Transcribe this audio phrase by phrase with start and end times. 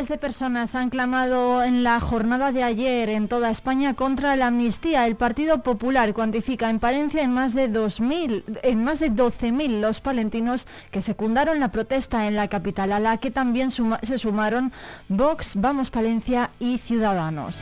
[0.00, 5.06] De personas han clamado en la jornada de ayer en toda España contra la amnistía.
[5.06, 10.00] El Partido Popular cuantifica en Palencia en más de 2.000, en más de 12.000 los
[10.00, 14.72] palentinos que secundaron la protesta en la capital, a la que también se sumaron
[15.08, 17.56] Vox, Vamos Palencia y Ciudadanos.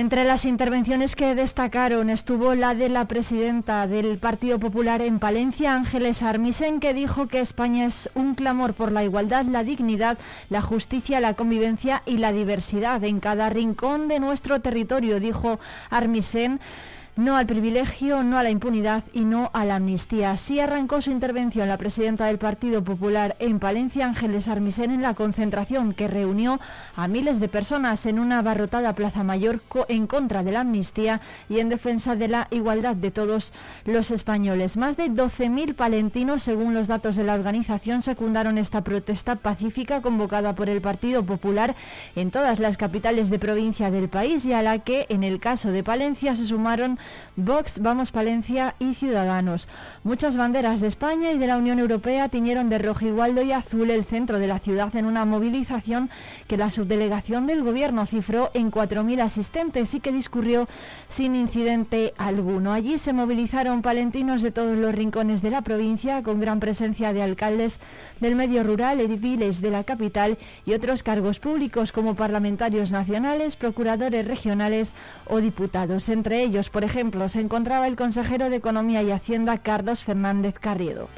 [0.00, 5.74] Entre las intervenciones que destacaron estuvo la de la presidenta del Partido Popular en Palencia,
[5.74, 10.16] Ángeles Armisen, que dijo que España es un clamor por la igualdad, la dignidad,
[10.48, 16.60] la justicia, la convivencia y la diversidad en cada rincón de nuestro territorio, dijo Armisen
[17.16, 20.30] no al privilegio, no a la impunidad y no a la amnistía.
[20.32, 25.14] Así arrancó su intervención la presidenta del Partido Popular en Palencia, Ángeles Armisen, en la
[25.14, 26.60] concentración que reunió
[26.96, 31.58] a miles de personas en una abarrotada Plaza Mayor en contra de la amnistía y
[31.58, 33.52] en defensa de la igualdad de todos
[33.84, 34.76] los españoles.
[34.76, 40.54] Más de 12.000 palentinos, según los datos de la organización, secundaron esta protesta pacífica convocada
[40.54, 41.74] por el Partido Popular
[42.16, 45.70] en todas las capitales de provincia del país y a la que, en el caso
[45.70, 46.98] de Palencia, se sumaron
[47.36, 49.68] Vox, Vamos Palencia y Ciudadanos.
[50.04, 53.90] Muchas banderas de España y de la Unión Europea tiñeron de rojo igualdo y azul
[53.90, 56.10] el centro de la ciudad en una movilización
[56.48, 60.68] que la subdelegación del Gobierno cifró en 4.000 asistentes y que discurrió
[61.08, 62.72] sin incidente alguno.
[62.72, 67.22] Allí se movilizaron palentinos de todos los rincones de la provincia con gran presencia de
[67.22, 67.78] alcaldes
[68.20, 74.26] del medio rural, ediles de la capital y otros cargos públicos como parlamentarios nacionales, procuradores
[74.26, 74.94] regionales
[75.26, 76.08] o diputados.
[76.08, 76.89] Entre ellos, por ejemplo,
[77.28, 81.08] se encontraba el consejero de Economía y Hacienda, Carlos Fernández Carriedo.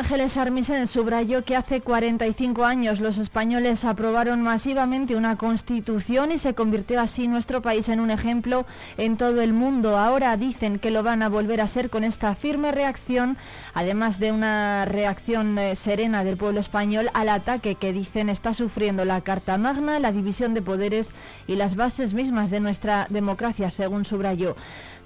[0.00, 6.54] Ángeles Armisen subrayó que hace 45 años los españoles aprobaron masivamente una constitución y se
[6.54, 8.64] convirtió así nuestro país en un ejemplo
[8.96, 9.98] en todo el mundo.
[9.98, 13.36] Ahora dicen que lo van a volver a ser con esta firme reacción,
[13.74, 19.04] además de una reacción eh, serena del pueblo español al ataque que dicen está sufriendo
[19.04, 21.10] la Carta Magna, la división de poderes
[21.46, 24.56] y las bases mismas de nuestra democracia, según subrayó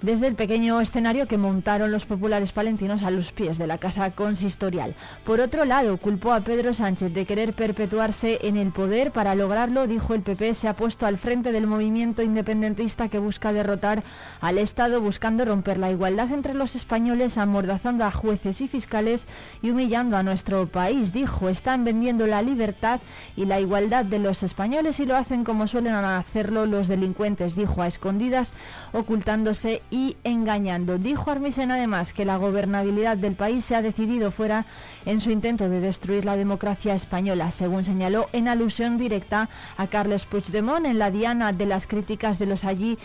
[0.05, 4.11] desde el pequeño escenario que montaron los populares palentinos a los pies de la casa
[4.11, 4.93] consistorial.
[5.23, 9.11] Por otro lado, culpó a Pedro Sánchez de querer perpetuarse en el poder.
[9.11, 13.51] Para lograrlo, dijo el PP, se ha puesto al frente del movimiento independentista que busca
[13.51, 14.03] derrotar
[14.41, 19.25] al Estado, buscando romper la igualdad entre los españoles, amordazando a jueces y fiscales
[19.63, 21.13] y humillando a nuestro país.
[21.13, 22.99] Dijo, están vendiendo la libertad
[23.35, 27.81] y la igualdad de los españoles y lo hacen como suelen hacerlo los delincuentes, dijo
[27.81, 28.53] a escondidas,
[28.93, 30.97] ocultándose y engañando.
[30.97, 34.65] Dijo Armisen además que la gobernabilidad del país se ha decidido fuera
[35.05, 40.25] en su intento de destruir la democracia española, según señaló en alusión directa a Carles
[40.25, 42.97] Puigdemont en la diana de las críticas de los allí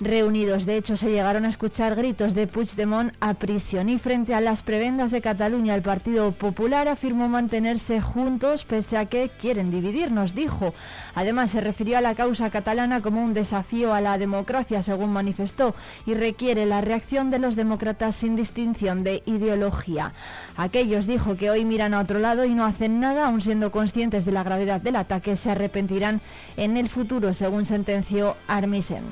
[0.00, 0.66] reunidos.
[0.66, 4.62] De hecho, se llegaron a escuchar gritos de Puigdemont a prisión y frente a las
[4.62, 10.74] prebendas de Cataluña, el Partido Popular afirmó mantenerse juntos pese a que quieren dividirnos, dijo.
[11.14, 15.74] Además, se refirió a la causa catalana como un desafío a la democracia, según manifestó,
[16.06, 20.12] y requiere la reacción de los demócratas sin distinción de ideología.
[20.56, 24.24] Aquellos, dijo, que hoy miran a otro lado y no hacen nada, aun siendo conscientes
[24.24, 26.20] de la gravedad del ataque, se arrepentirán
[26.56, 29.02] en el futuro, según sentenció Armisen.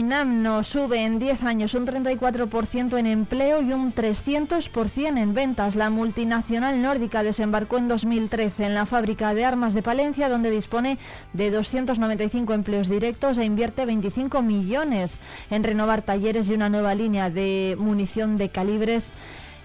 [0.00, 5.76] Y NAMNO sube en 10 años un 34% en empleo y un 300% en ventas.
[5.76, 10.96] La multinacional nórdica desembarcó en 2013 en la fábrica de armas de Palencia, donde dispone
[11.34, 15.18] de 295 empleos directos e invierte 25 millones
[15.50, 19.12] en renovar talleres y una nueva línea de munición de calibres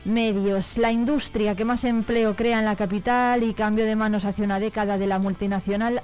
[0.06, 0.78] medios.
[0.78, 4.60] La industria que más empleo crea en la capital y cambio de manos hace una
[4.60, 6.02] década de la multinacional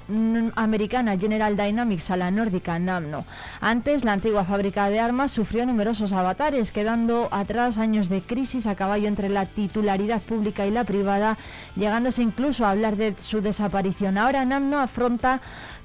[0.56, 3.24] americana General Dynamics a la nórdica NAMNO.
[3.60, 8.74] Antes, la antigua fábrica de armas sufrió numerosos avatares, quedando atrás años de crisis a
[8.74, 11.38] caballo entre la titularidad pública y la privada,
[11.76, 14.18] llegándose incluso a hablar de su desaparición.
[14.18, 15.40] Ahora NAMNO afronta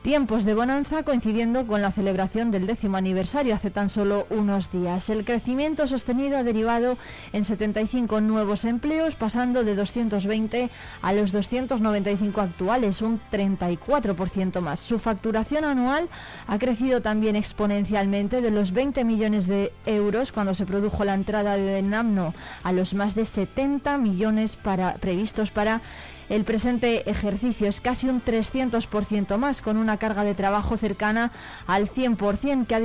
[0.07, 5.09] Tiempos de bonanza coincidiendo con la celebración del décimo aniversario hace tan solo unos días.
[5.09, 6.97] El crecimiento sostenido ha derivado
[7.33, 10.69] en 75 nuevos empleos, pasando de 220
[11.01, 14.79] a los 295 actuales, un 34% más.
[14.79, 16.07] Su facturación anual
[16.47, 21.57] ha crecido también exponencialmente de los 20 millones de euros cuando se produjo la entrada
[21.57, 22.33] de NAMNO
[22.63, 25.81] a los más de 70 millones para, previstos para
[26.29, 31.31] el presente ejercicio es casi un 300% más, con una carga de trabajo cercana
[31.67, 32.81] al 100% que ha,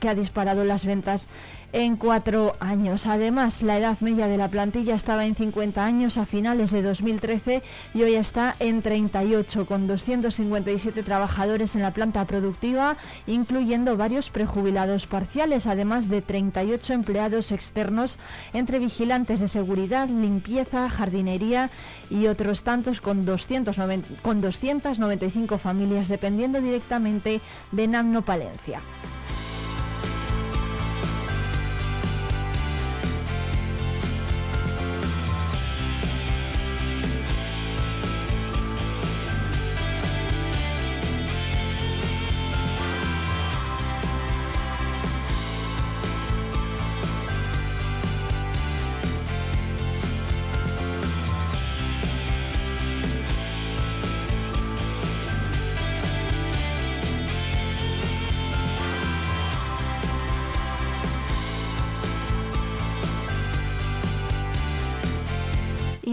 [0.00, 1.28] que ha disparado las ventas
[1.72, 3.06] en cuatro años.
[3.06, 7.62] Además, la edad media de la plantilla estaba en 50 años a finales de 2013
[7.94, 12.96] y hoy está en 38, con 257 trabajadores en la planta productiva,
[13.26, 18.18] incluyendo varios prejubilados parciales, además de 38 empleados externos
[18.52, 21.70] entre vigilantes de seguridad, limpieza, jardinería
[22.10, 27.40] y otros tantos con, 290, con 295 familias dependiendo directamente
[27.72, 28.80] de Namno Palencia.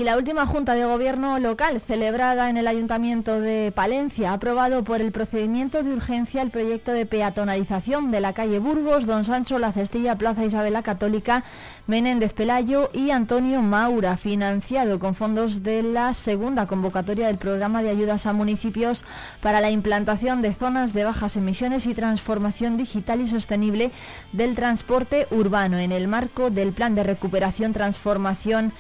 [0.04, 4.84] Y la última Junta de Gobierno local, celebrada en el Ayuntamiento de Palencia, ha aprobado
[4.84, 9.60] por el procedimiento de urgencia el proyecto de peatonalización de la calle Burgos, Don Sancho,
[9.60, 11.46] La Cestilla, Plaza Isabel la Católica,
[11.88, 17.92] Menéndez Pelayo y Antonio Maura, financiado con fondos de la segunda convocatoria del programa de
[17.92, 19.06] ayudas a municipios
[19.42, 23.90] para la implantación de zonas de bajas emisiones y transformación digital y sostenible
[24.34, 28.74] del transporte urbano en el marco del Plan de Recuperación, Transformación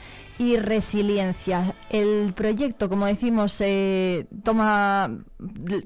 [0.57, 1.73] resiliencia.
[1.89, 5.11] El proyecto, como decimos, eh, toma,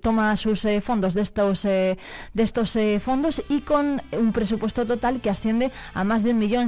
[0.02, 1.98] toma sus eh, fondos de estos, eh,
[2.34, 6.68] de estos fondos y con un presupuesto total que asciende a más de un millón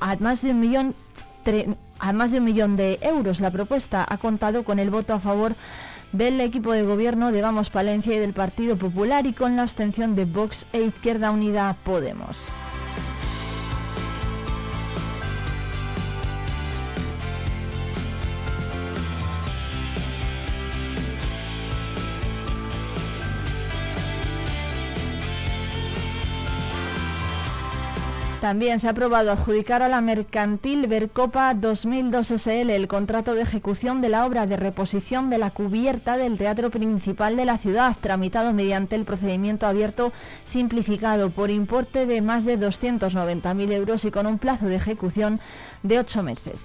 [0.00, 0.94] a más de un millón
[1.98, 3.40] a más de un millón de euros.
[3.40, 5.56] La propuesta ha contado con el voto a favor
[6.12, 10.14] del equipo de gobierno de Vamos Palencia y del Partido Popular y con la abstención
[10.14, 12.38] de Vox e Izquierda Unida Podemos.
[28.40, 34.00] También se ha aprobado adjudicar a la mercantil Vercopa 2002 SL el contrato de ejecución
[34.00, 38.52] de la obra de reposición de la cubierta del Teatro Principal de la ciudad, tramitado
[38.52, 40.12] mediante el procedimiento abierto
[40.44, 45.40] simplificado por importe de más de 290.000 euros y con un plazo de ejecución
[45.82, 46.64] de ocho meses.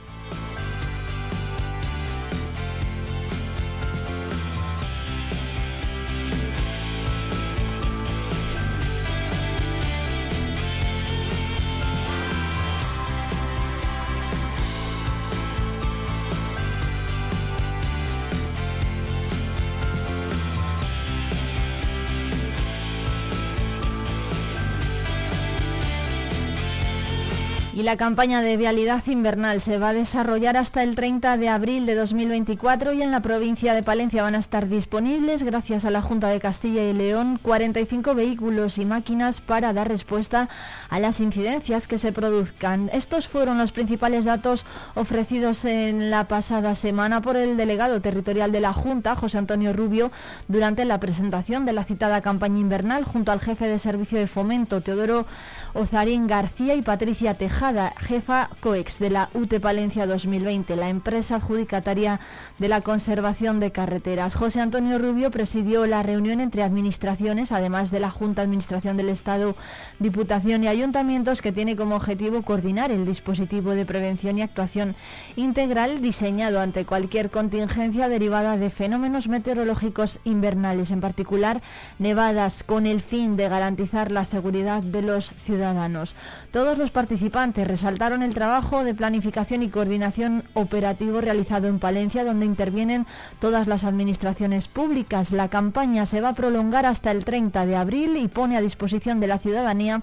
[27.83, 31.95] La campaña de vialidad invernal se va a desarrollar hasta el 30 de abril de
[31.95, 36.29] 2024 y en la provincia de Palencia van a estar disponibles, gracias a la Junta
[36.29, 40.47] de Castilla y León, 45 vehículos y máquinas para dar respuesta
[40.89, 42.89] a las incidencias que se produzcan.
[42.93, 48.61] Estos fueron los principales datos ofrecidos en la pasada semana por el delegado territorial de
[48.61, 50.09] la Junta, José Antonio Rubio,
[50.47, 54.79] durante la presentación de la citada campaña invernal junto al jefe de servicio de fomento,
[54.79, 55.25] Teodoro
[55.73, 61.37] Ozarín García y Patricia Tejada Nevada, jefa COEX de la UT Palencia 2020, la empresa
[61.37, 62.19] adjudicataria
[62.59, 64.35] de la conservación de carreteras.
[64.35, 69.09] José Antonio Rubio presidió la reunión entre administraciones, además de la Junta de Administración del
[69.09, 69.55] Estado,
[69.97, 74.95] Diputación y Ayuntamientos, que tiene como objetivo coordinar el dispositivo de prevención y actuación
[75.35, 81.63] integral diseñado ante cualquier contingencia derivada de fenómenos meteorológicos invernales, en particular
[81.97, 86.13] nevadas, con el fin de garantizar la seguridad de los ciudadanos.
[86.51, 92.45] Todos los participantes resaltaron el trabajo de planificación y coordinación operativo realizado en Palencia, donde
[92.45, 93.05] intervienen
[93.39, 95.31] todas las administraciones públicas.
[95.31, 99.19] La campaña se va a prolongar hasta el 30 de abril y pone a disposición
[99.19, 100.01] de la ciudadanía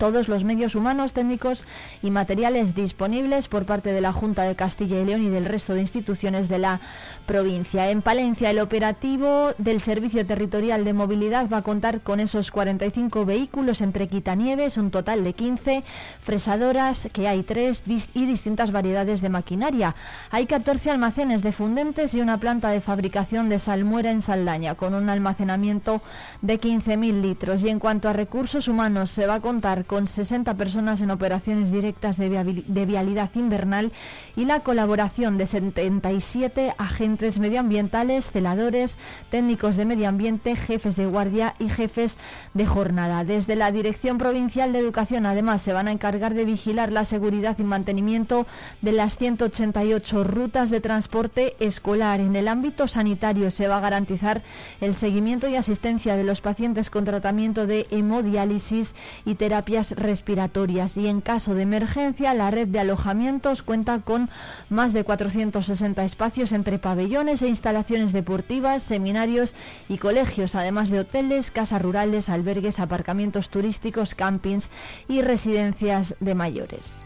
[0.00, 1.66] todos los medios humanos, técnicos
[2.02, 5.74] y materiales disponibles por parte de la Junta de Castilla y León y del resto
[5.74, 6.80] de instituciones de la
[7.26, 7.90] provincia.
[7.90, 13.26] En Palencia, el operativo del Servicio Territorial de Movilidad va a contar con esos 45
[13.26, 15.84] vehículos entre quitanieves, un total de 15,
[16.22, 19.94] fresadoras, que hay tres, y distintas variedades de maquinaria.
[20.30, 24.94] Hay 14 almacenes de fundentes y una planta de fabricación de salmuera en Saldaña, con
[24.94, 26.00] un almacenamiento
[26.40, 27.62] de 15.000 litros.
[27.64, 31.72] Y en cuanto a recursos humanos, se va a contar con 60 personas en operaciones
[31.72, 33.90] directas de, vialidad invernal
[34.36, 38.98] y la colaboración de 77 agentes medioambientales, celadores,
[39.32, 42.18] técnicos de medio ambiente, jefes de guardia y jefes
[42.54, 43.24] de jornada.
[43.24, 47.58] Desde la Dirección Provincial de Educación, además, se van a encargar de vigilar la seguridad
[47.58, 48.46] y mantenimiento
[48.82, 52.20] de las 188 rutas de transporte escolar.
[52.20, 54.42] En el ámbito sanitario se va a garantizar
[54.80, 58.94] el seguimiento y asistencia de los pacientes con tratamiento de hemodiálisis
[59.24, 64.28] y terapia respiratorias y en caso de emergencia la red de alojamientos cuenta con
[64.68, 69.54] más de 460 espacios entre pabellones e instalaciones deportivas, seminarios
[69.88, 74.70] y colegios, además de hoteles, casas rurales, albergues, aparcamientos turísticos, campings
[75.08, 77.02] y residencias de mayores.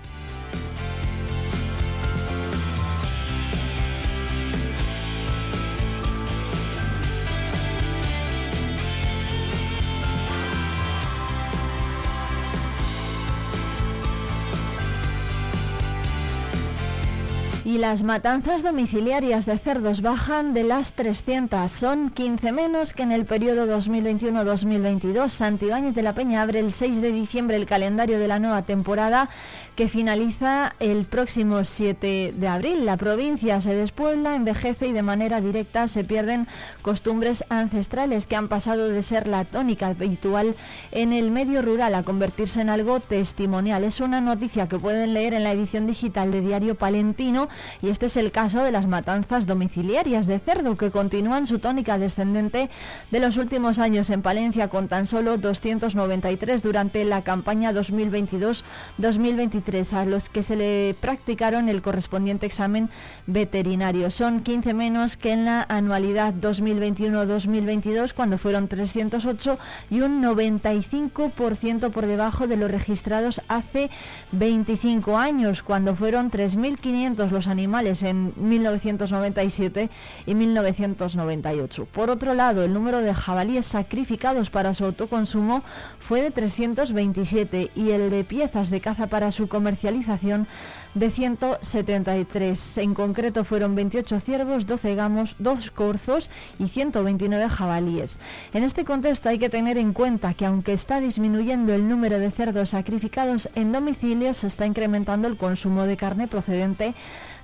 [17.75, 21.69] Y las matanzas domiciliarias de cerdos bajan de las 300.
[21.69, 25.29] Son 15 menos que en el periodo 2021-2022.
[25.29, 29.29] Santibáñez de la Peña abre el 6 de diciembre el calendario de la nueva temporada
[29.77, 32.87] que finaliza el próximo 7 de abril.
[32.87, 36.47] La provincia se despuebla, envejece y de manera directa se pierden
[36.83, 40.55] costumbres ancestrales que han pasado de ser la tónica habitual
[40.93, 43.83] en el medio rural a convertirse en algo testimonial.
[43.85, 47.49] Es una noticia que pueden leer en la edición digital de Diario Palentino
[47.83, 51.99] y este es el caso de las matanzas domiciliarias de cerdo que continúan su tónica
[51.99, 52.71] descendente
[53.11, 60.05] de los últimos años en Palencia con tan solo 293 durante la campaña 2022-2023 a
[60.05, 62.91] los que se le practicaron el correspondiente examen
[63.27, 64.11] veterinario.
[64.11, 69.59] Son 15 menos que en la anualidad 2021-2022 cuando fueron 308
[69.91, 73.89] y un 95% por debajo de los registrados hace
[74.33, 79.89] 25 años cuando fueron 3.500 los animales en 1997
[80.27, 81.87] y 1998.
[81.87, 85.63] Por otro lado, el número de jabalíes sacrificados para su autoconsumo
[86.01, 90.49] fue de 327 y el de piezas de caza para su comercialización
[90.95, 92.79] de 173.
[92.79, 98.19] En concreto fueron 28 ciervos, 12 gamos, 2 corzos y 129 jabalíes.
[98.53, 102.31] En este contexto hay que tener en cuenta que aunque está disminuyendo el número de
[102.31, 106.95] cerdos sacrificados en domicilios, se está incrementando el consumo de carne procedente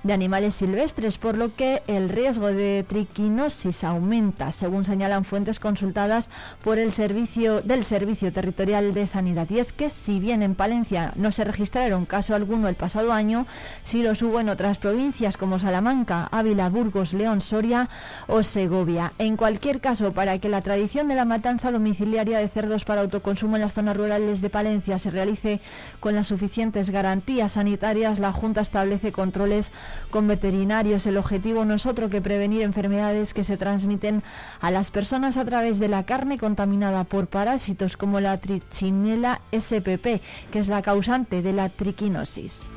[0.03, 6.31] de animales silvestres, por lo que el riesgo de triquinosis aumenta, según señalan fuentes consultadas
[6.63, 9.47] por el servicio del Servicio Territorial de Sanidad.
[9.49, 13.40] Y es que si bien en Palencia no se registraron caso alguno el pasado año,
[13.83, 17.89] sí los hubo en otras provincias como Salamanca, Ávila, Burgos, León, Soria
[18.27, 19.13] o Segovia.
[19.17, 23.55] En cualquier caso, para que la tradición de la matanza domiciliaria de cerdos para autoconsumo
[23.55, 25.59] en las zonas rurales de Palencia se realice
[25.99, 29.71] con las suficientes garantías sanitarias, la Junta establece controles
[30.09, 31.05] con veterinarios.
[31.07, 34.23] El objetivo no es otro que prevenir enfermedades que se transmiten
[34.59, 40.21] a las personas a través de la carne contaminada por parásitos como la trichinella SPP,
[40.51, 42.69] que es la causante de la triquinosis.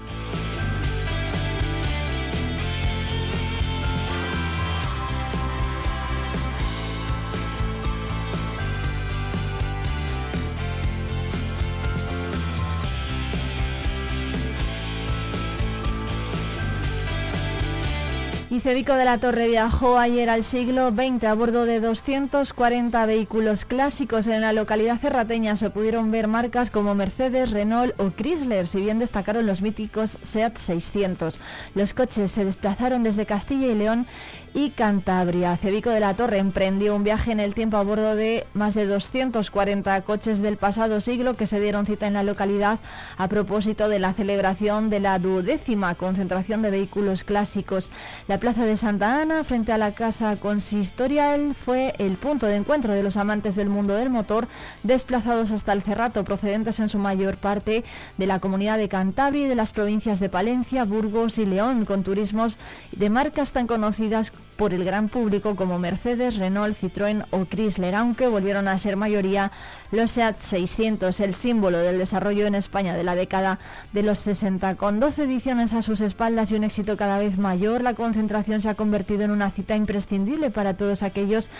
[18.64, 24.26] Cevico de la Torre viajó ayer al siglo XX a bordo de 240 vehículos clásicos.
[24.26, 28.98] En la localidad cerrateña se pudieron ver marcas como Mercedes, Renault o Chrysler, si bien
[28.98, 31.40] destacaron los míticos SEAT 600.
[31.74, 34.06] Los coches se desplazaron desde Castilla y León
[34.54, 35.56] y Cantabria.
[35.56, 38.86] Cevico de la Torre emprendió un viaje en el tiempo a bordo de más de
[38.86, 42.78] 240 coches del pasado siglo que se dieron cita en la localidad
[43.18, 47.90] a propósito de la celebración de la duodécima concentración de vehículos clásicos.
[48.28, 52.92] La plaza de Santa Ana, frente a la casa consistorial, fue el punto de encuentro
[52.92, 54.46] de los amantes del mundo del motor,
[54.84, 57.82] desplazados hasta el Cerrato, procedentes en su mayor parte
[58.16, 62.04] de la comunidad de Cantabria y de las provincias de Palencia, Burgos y León, con
[62.04, 62.60] turismos
[62.92, 68.28] de marcas tan conocidas por el gran público como Mercedes, Renault, Citroën o Chrysler, aunque
[68.28, 69.50] volvieron a ser mayoría
[69.90, 73.58] los SEAT 600, el símbolo del desarrollo en España de la década
[73.92, 74.76] de los 60.
[74.76, 78.68] Con 12 ediciones a sus espaldas y un éxito cada vez mayor, la concentración se
[78.68, 81.50] ha convertido en una cita imprescindible para todos aquellos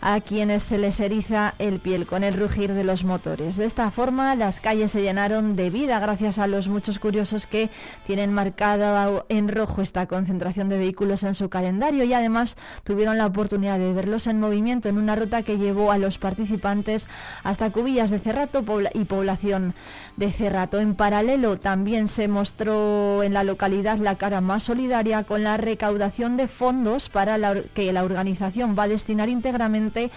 [0.00, 3.56] a quienes se les eriza el piel con el rugir de los motores.
[3.56, 7.70] De esta forma, las calles se llenaron de vida gracias a los muchos curiosos que
[8.06, 13.26] tienen marcada en rojo esta concentración de vehículos en su calendario y además tuvieron la
[13.26, 17.08] oportunidad de verlos en movimiento en una ruta que llevó a los participantes
[17.42, 19.74] hasta Cubillas de Cerrato y población
[20.16, 20.80] de Cerrato.
[20.80, 26.36] En paralelo, también se mostró en la localidad la cara más solidaria con la recaudación
[26.36, 27.38] de fondos para
[27.74, 30.10] que la organización va a destinar íntegramente gente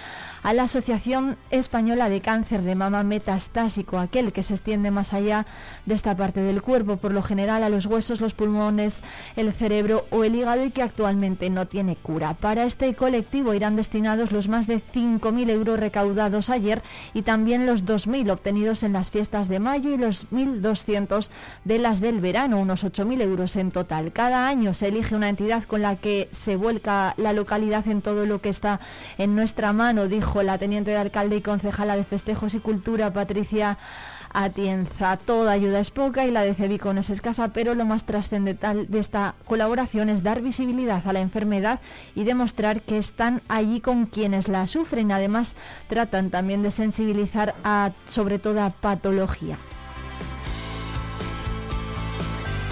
[0.44, 5.46] a la Asociación Española de Cáncer de Mama Metastásico, aquel que se extiende más allá
[5.86, 9.02] de esta parte del cuerpo, por lo general a los huesos, los pulmones,
[9.36, 12.34] el cerebro o el hígado y que actualmente no tiene cura.
[12.34, 16.82] Para este colectivo irán destinados los más de 5.000 euros recaudados ayer
[17.14, 21.30] y también los 2.000 obtenidos en las fiestas de mayo y los 1.200
[21.66, 24.12] de las del verano, unos 8.000 euros en total.
[24.12, 28.26] Cada año se elige una entidad con la que se vuelca la localidad en todo
[28.26, 28.80] lo que está
[29.18, 33.78] en nuestra mano, dijo la teniente de alcalde y concejala de Festejos y Cultura, Patricia
[34.32, 35.18] Atienza.
[35.18, 39.00] Toda ayuda es poca y la de Cebicon es escasa, pero lo más trascendental de
[39.00, 41.80] esta colaboración es dar visibilidad a la enfermedad
[42.16, 45.12] y demostrar que están allí con quienes la sufren.
[45.12, 45.56] Además,
[45.88, 49.58] tratan también de sensibilizar a sobre toda patología.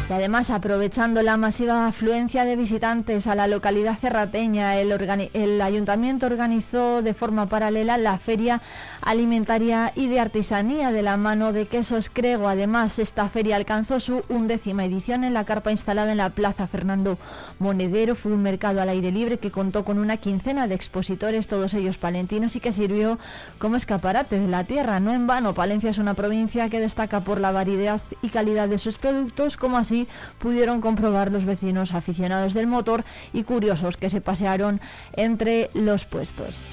[0.09, 7.01] Y además, aprovechando la masiva afluencia de visitantes a la localidad cerrateña, el, ayuntamiento organizó
[7.01, 8.61] de forma paralela la Feria
[9.01, 12.47] Alimentaria y de Artesanía de la mano de Quesos Crego.
[12.47, 17.17] Además, esta feria alcanzó su undécima edición en la carpa instalada en la Plaza Fernando
[17.59, 18.15] Monedero.
[18.15, 21.97] Fue un mercado al aire libre que contó con una quincena de expositores, todos ellos
[21.97, 23.19] palentinos, y que sirvió
[23.59, 25.01] como escaparate de la tierra.
[25.01, 28.77] No en vano, Palencia es una provincia que destaca por la variedad y calidad de
[28.77, 29.96] sus productos, como así
[30.37, 34.79] pudieron comprobar los vecinos aficionados del motor y curiosos que se pasearon
[35.13, 36.67] entre los puestos.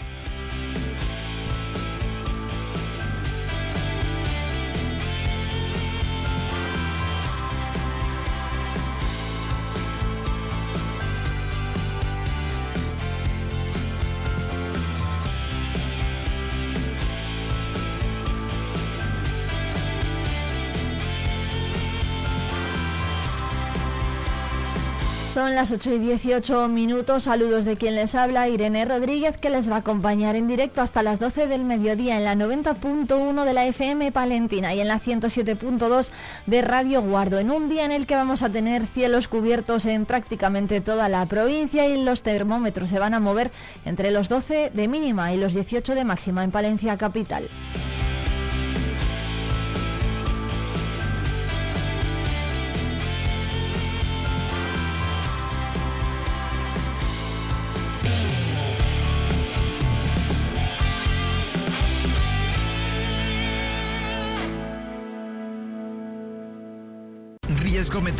[25.54, 27.22] Las 8 y 18 minutos.
[27.22, 31.04] Saludos de quien les habla, Irene Rodríguez, que les va a acompañar en directo hasta
[31.04, 36.10] las 12 del mediodía en la 90.1 de la FM Palentina y en la 107.2
[36.46, 40.06] de Radio Guardo, en un día en el que vamos a tener cielos cubiertos en
[40.06, 43.52] prácticamente toda la provincia y los termómetros se van a mover
[43.84, 47.44] entre los 12 de mínima y los 18 de máxima en Palencia Capital.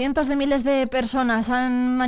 [0.00, 2.00] Cientos de miles de personas han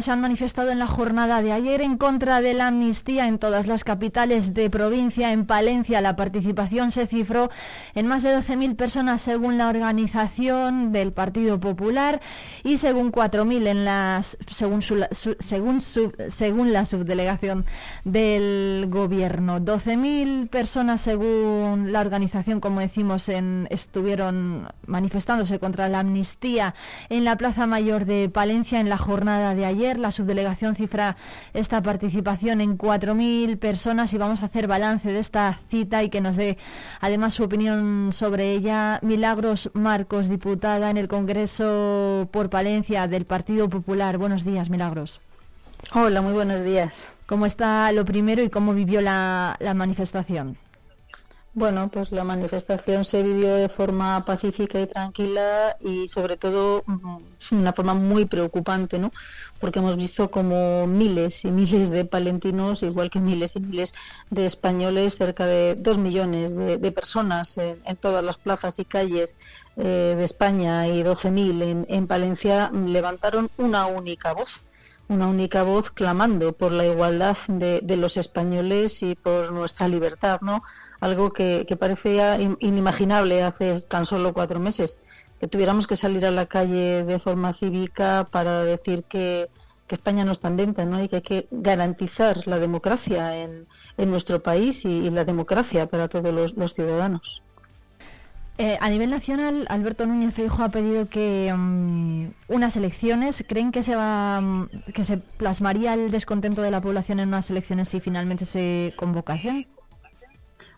[0.00, 3.68] se han manifestado en la jornada de ayer en contra de la amnistía en todas
[3.68, 5.30] las capitales de provincia.
[5.30, 7.48] En Palencia la participación se cifró
[7.94, 12.20] en más de 12.000 personas según la organización del Partido Popular
[12.64, 17.66] y según 4.000 en las según según según la subdelegación
[18.02, 19.60] del gobierno.
[19.60, 26.74] 12.000 personas según la organización, como decimos, en, estuvieron manifestándose contra la amnistía
[27.08, 29.98] en la Plaza Mayor de Palencia en la jornada de ayer.
[29.98, 31.16] La subdelegación cifra
[31.54, 36.20] esta participación en 4.000 personas y vamos a hacer balance de esta cita y que
[36.20, 36.58] nos dé
[37.00, 38.98] además su opinión sobre ella.
[39.02, 44.18] Milagros Marcos, diputada en el Congreso por Palencia del Partido Popular.
[44.18, 45.20] Buenos días, Milagros.
[45.94, 47.12] Hola, muy buenos días.
[47.26, 50.56] ¿Cómo está lo primero y cómo vivió la, la manifestación?
[51.54, 57.56] Bueno, pues la manifestación se vivió de forma pacífica y tranquila y sobre todo de
[57.56, 59.10] una forma muy preocupante, ¿no?
[59.58, 63.94] Porque hemos visto como miles y miles de palentinos, igual que miles y miles
[64.30, 69.36] de españoles, cerca de dos millones de, personas en, todas las plazas y calles
[69.76, 74.64] eh, de España y 12.000 en, en Palencia, levantaron una única voz
[75.08, 80.62] una única voz clamando por la igualdad de, los españoles y por nuestra libertad, ¿no?
[81.00, 84.98] Algo que, parecía inimaginable hace tan solo cuatro meses,
[85.40, 89.48] que tuviéramos que salir a la calle de forma cívica para decir que,
[89.88, 91.02] España no está en venta ¿no?
[91.02, 96.08] y que hay que garantizar la democracia en, en nuestro país y, la democracia para
[96.08, 97.42] todos los, ciudadanos.
[98.58, 103.44] Eh, a nivel nacional, Alberto Núñez Feijóo ha pedido que mm, unas elecciones.
[103.48, 107.48] ¿Creen que se va, mm, que se plasmaría el descontento de la población en unas
[107.48, 109.68] elecciones si finalmente se convocasen?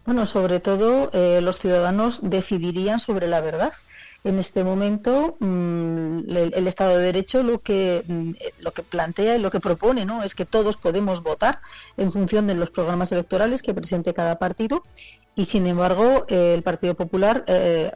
[0.07, 3.73] Bueno, sobre todo eh, los ciudadanos decidirían sobre la verdad.
[4.25, 9.41] En este momento, mm, el, Estado de Derecho lo que, mm, lo que plantea y
[9.41, 10.23] lo que propone ¿no?
[10.23, 11.61] es que todos podemos votar
[11.97, 14.85] en función de los programas electorales que presente cada partido
[15.37, 17.93] y, sin embargo, eh, el Partido Popular eh,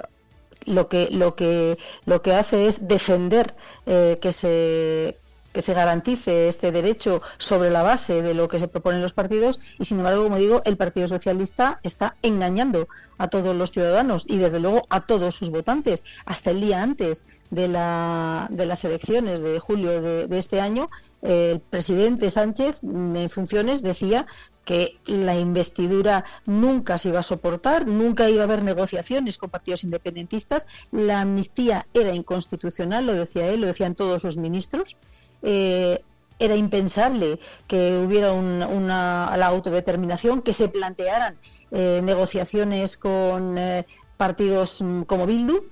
[0.67, 5.19] lo que lo que lo que hace es defender que se
[5.55, 9.61] que se garantice este derecho sobre la base de lo que se proponen los partidos
[9.79, 14.37] y sin embargo, como digo, el Partido Socialista está engañando a todos los ciudadanos y
[14.37, 16.05] desde luego a todos sus votantes.
[16.27, 20.89] Hasta el día antes de, la, de las elecciones de julio de, este año,
[21.23, 24.27] el presidente Sánchez en funciones decía
[24.65, 29.85] que la investidura nunca se iba a soportar, nunca iba a haber negociaciones con partidos
[29.85, 34.97] independentistas, la amnistía era inconstitucional, lo decía él, lo decían todos sus ministros,
[35.43, 36.03] eh,
[36.39, 41.39] era impensable que hubiera una, la autodeterminación, que se plantearan
[41.71, 43.87] eh, negociaciones con eh,
[44.17, 45.65] partidos mm, como Bildu.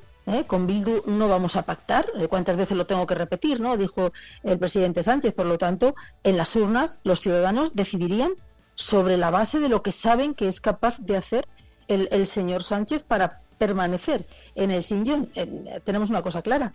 [0.46, 2.06] Con Bildu no vamos a pactar.
[2.28, 3.60] ¿Cuántas veces lo tengo que repetir?
[3.60, 4.12] no Dijo
[4.44, 5.34] el presidente Sánchez.
[5.34, 8.32] Por lo tanto, en las urnas los ciudadanos decidirían
[8.74, 11.46] sobre la base de lo que saben que es capaz de hacer
[11.88, 15.30] el, el señor Sánchez para permanecer en el sillón.
[15.34, 16.72] Eh, tenemos una cosa clara.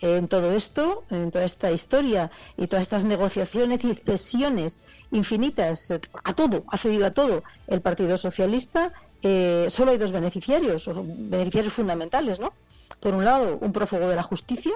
[0.00, 5.92] En todo esto, en toda esta historia y todas estas negociaciones y cesiones infinitas
[6.24, 11.74] a todo, ha cedido a todo el Partido Socialista, eh, solo hay dos beneficiarios, beneficiarios
[11.74, 12.52] fundamentales, ¿no?
[13.00, 14.72] Por un lado, un prófugo de la justicia,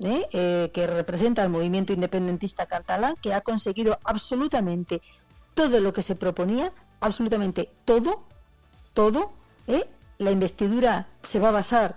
[0.00, 0.26] ¿eh?
[0.32, 5.00] Eh, que representa al movimiento independentista catalán, que ha conseguido absolutamente
[5.54, 8.22] todo lo que se proponía, absolutamente todo,
[8.94, 9.32] todo.
[9.66, 9.88] ¿eh?
[10.18, 11.96] La investidura se va a basar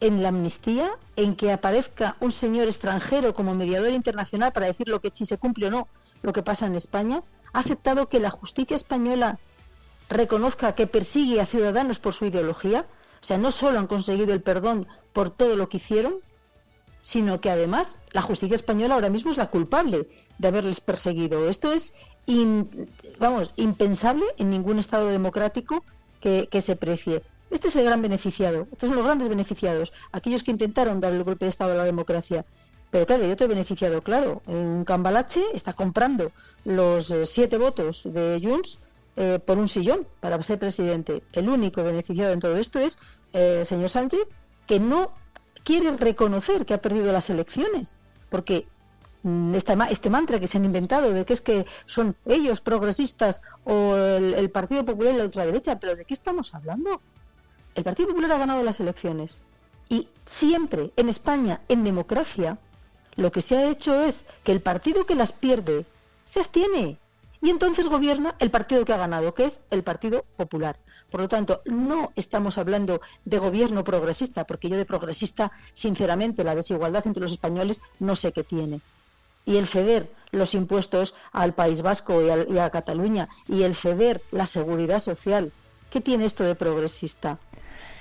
[0.00, 5.00] en la amnistía, en que aparezca un señor extranjero como mediador internacional para decir lo
[5.00, 5.88] que si se cumple o no
[6.22, 7.22] lo que pasa en España.
[7.52, 9.38] Ha aceptado que la justicia española
[10.10, 12.86] reconozca que persigue a ciudadanos por su ideología.
[13.22, 16.16] O sea, no solo han conseguido el perdón por todo lo que hicieron,
[17.02, 21.48] sino que además la justicia española ahora mismo es la culpable de haberles perseguido.
[21.48, 21.94] Esto es,
[23.18, 25.84] vamos, impensable en ningún Estado democrático
[26.20, 27.22] que, se precie.
[27.50, 31.24] Este es el gran beneficiado, estos son los grandes beneficiados, aquellos que intentaron dar el
[31.24, 32.44] golpe de Estado a la democracia.
[32.90, 34.42] Pero claro, yo te he beneficiado, claro.
[34.46, 36.32] Un Cambalache está comprando
[36.64, 38.78] los eh, siete votos de Junts
[39.22, 41.22] eh, por un sillón para ser presidente.
[41.34, 42.98] El único beneficiado en todo esto es
[43.34, 44.22] eh, el señor Sánchez,
[44.66, 45.12] que no
[45.62, 47.98] quiere reconocer que ha perdido las elecciones,
[48.30, 48.66] porque
[49.52, 49.76] este,
[50.08, 54.86] mantra que se han inventado de que es que son ellos progresistas o el, Partido
[54.86, 57.02] Popular y la ultraderecha, pero ¿de qué estamos hablando?
[57.74, 59.42] El Partido Popular ha ganado las elecciones
[59.90, 62.56] y siempre en España, en democracia,
[63.16, 65.84] lo que se ha hecho es que el partido que las pierde
[66.24, 66.98] se abstiene
[67.42, 70.78] y entonces gobierna el partido que ha ganado, que es el Partido Popular.
[71.10, 76.54] Por lo tanto, no estamos hablando de gobierno progresista, porque yo de progresista, sinceramente, la
[76.54, 78.80] desigualdad entre los españoles no sé qué tiene.
[79.46, 84.46] Y el ceder los impuestos al País Vasco y, a Cataluña y el ceder la
[84.46, 85.52] seguridad social,
[85.90, 87.38] ¿qué tiene esto de progresista?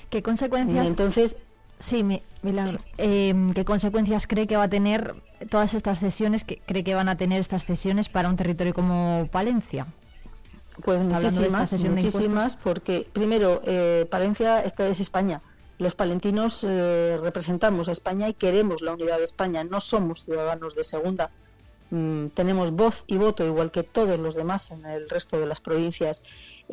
[0.10, 0.86] ¿Qué consecuencias?
[0.86, 1.38] entonces,
[1.80, 2.04] Sí,
[2.42, 2.80] Milagro.
[2.98, 5.16] Em, ¿Qué consecuencias cree que va a tener
[5.50, 9.28] todas estas cesiones, que cree que van a tener estas cesiones para un territorio como
[9.32, 9.88] Palencia?
[10.84, 15.42] Pues muchísimas, muchísimas, porque primero, eh, Palencia esta es España.
[15.78, 19.64] Los palentinos eh, representamos a España y queremos la unidad de España.
[19.64, 21.32] No somos ciudadanos de segunda.
[21.92, 25.60] Mm, tenemos voz y voto igual que todos los demás en el resto de las
[25.62, 26.22] provincias.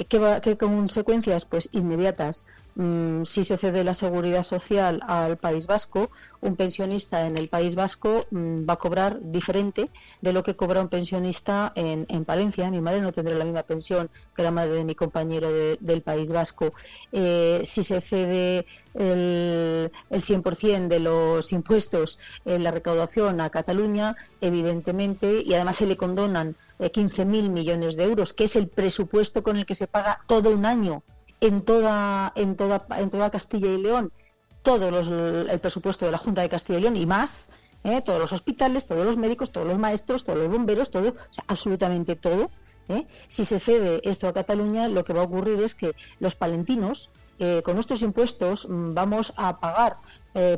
[0.08, 1.44] ¿Qué, ¿Qué, consecuencias?
[1.44, 2.44] Pues inmediatas.
[2.76, 6.10] Mm, si se cede la seguridad social al País Vasco,
[6.42, 9.88] un pensionista en el País Vasco mm, va a cobrar diferente
[10.20, 12.70] de lo que cobra un pensionista en, Palencia.
[12.70, 15.48] Mi madre no tendrá la misma pensión que la madre de mi compañero
[15.80, 16.74] del País Vasco.
[17.12, 24.16] Eh, si se cede el, el 100% de los impuestos en la recaudación a Cataluña,
[24.42, 29.42] evidentemente, y además se le condonan 15.000 eh, millones de euros, que es el presupuesto
[29.42, 31.02] con el que se paga todo un año
[31.40, 34.12] en toda, en toda, en toda Castilla y León
[34.66, 37.50] todo el presupuesto de la Junta de Castilla y León y más,
[37.84, 38.02] ¿eh?
[38.02, 41.14] todos los hospitales, todos los médicos, todos los maestros, todos los bomberos, todo,
[41.46, 42.50] absolutamente todo.
[42.88, 43.06] ¿eh?
[43.28, 47.10] Si se cede esto a Cataluña, lo que va a ocurrir es que los palentinos,
[47.38, 49.98] eh, con nuestros impuestos, mm, vamos a pagar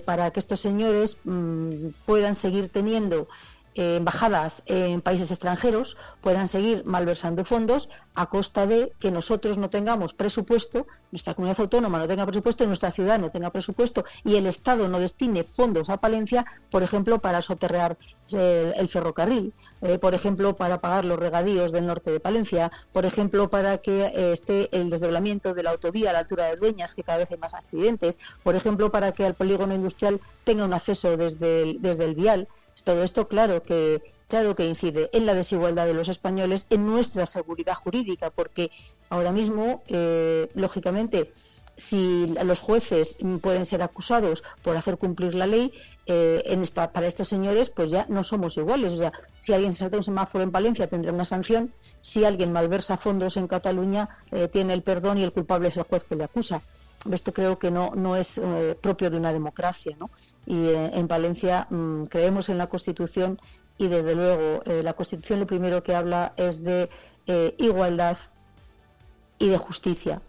[0.07, 3.29] para que estos señores mm, puedan seguir teniendo
[3.75, 10.13] embajadas en países extranjeros puedan seguir malversando fondos a costa de que nosotros no tengamos
[10.13, 14.89] presupuesto, nuestra comunidad autónoma no tenga presupuesto, nuestra ciudad no tenga presupuesto y el Estado
[14.89, 17.97] no destine fondos a Palencia, por ejemplo, para soterrar
[18.33, 19.53] eh, el ferrocarril,
[19.83, 24.07] eh, por ejemplo, para pagar los regadíos del norte de Palencia, por ejemplo, para que
[24.07, 27.31] eh, esté el desdoblamiento de la autovía a la altura de Dueñas, que cada vez
[27.31, 32.05] hay más accidentes, por ejemplo, para que al polígono industrial tenga un acceso desde desde
[32.05, 32.49] el vial.
[32.85, 37.27] Todo esto, claro que, claro que incide en la desigualdad de los españoles, en nuestra
[37.27, 38.71] seguridad jurídica, porque
[39.11, 41.33] ahora mismo, eh, lógicamente,
[41.79, 45.73] si los jueces pueden ser acusados por hacer cumplir la ley,
[46.07, 48.93] eh, en para estos señores pues ya no somos iguales.
[48.93, 52.53] O sea, si alguien se salta un semáforo en Valencia tendrá una sanción, si alguien
[52.53, 56.17] malversa fondos en Cataluña eh, tiene el perdón y el culpable es el juez que
[56.17, 56.63] le acusa.
[57.13, 58.41] Esto creo que no, no es
[58.81, 59.97] propio de una democracia.
[59.99, 60.11] ¿no?
[60.49, 63.39] y eh, en Valencia mm, creemos en la Constitución
[63.77, 66.89] y desde luego eh, la Constitución lo primero que habla es de
[67.27, 68.17] eh, igualdad
[69.39, 70.23] y de justicia.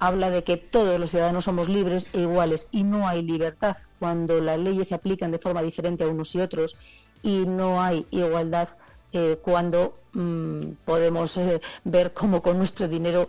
[0.00, 4.40] Habla de que todos los ciudadanos somos libres e iguales y no hay libertad cuando
[4.40, 6.76] las leyes se aplican de forma diferente a unos y otros
[7.22, 8.68] y no hay igualdad
[9.42, 11.38] cuando mm, podemos
[11.84, 13.28] ver cómo con nuestro dinero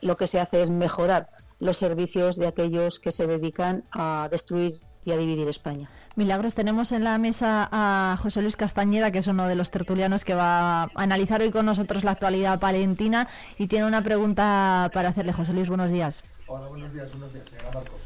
[0.00, 1.28] lo que se hace es mejorar
[1.60, 5.88] los servicios de aquellos que se dedican a destruir y a dividir España.
[6.16, 10.24] Milagros, tenemos en la mesa a José Luis Castañeda, que es uno de los tertulianos
[10.24, 15.10] que va a analizar hoy con nosotros la actualidad palentina y tiene una pregunta para
[15.10, 15.32] hacerle.
[15.32, 16.22] José Luis, buenos días.
[16.46, 18.00] Hola, buenos días, buenos días, señora Marcos.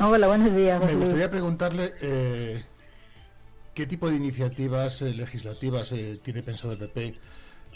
[0.00, 0.82] Hola, buenos días.
[0.82, 2.64] Me gustaría preguntarle eh,
[3.74, 7.18] qué tipo de iniciativas eh, legislativas eh, tiene pensado el PP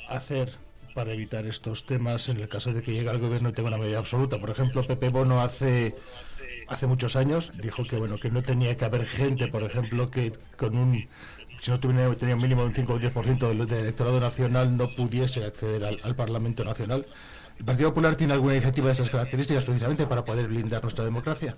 [0.09, 0.53] hacer
[0.95, 3.77] para evitar estos temas en el caso de que llegue al gobierno y tenga una
[3.77, 4.39] mayoría absoluta.
[4.39, 5.95] Por ejemplo, Pepe Bono hace
[6.69, 10.33] hace muchos años dijo que bueno que no tenía que haber gente, por ejemplo, que
[10.57, 11.07] con un
[11.61, 14.77] si no tuviera, tenía un mínimo de un 5 o 10% del, del electorado nacional
[14.77, 17.07] no pudiese acceder al Parlamento Nacional.
[17.59, 21.57] ¿El Partido Popular tiene alguna iniciativa de esas características precisamente para poder blindar nuestra democracia?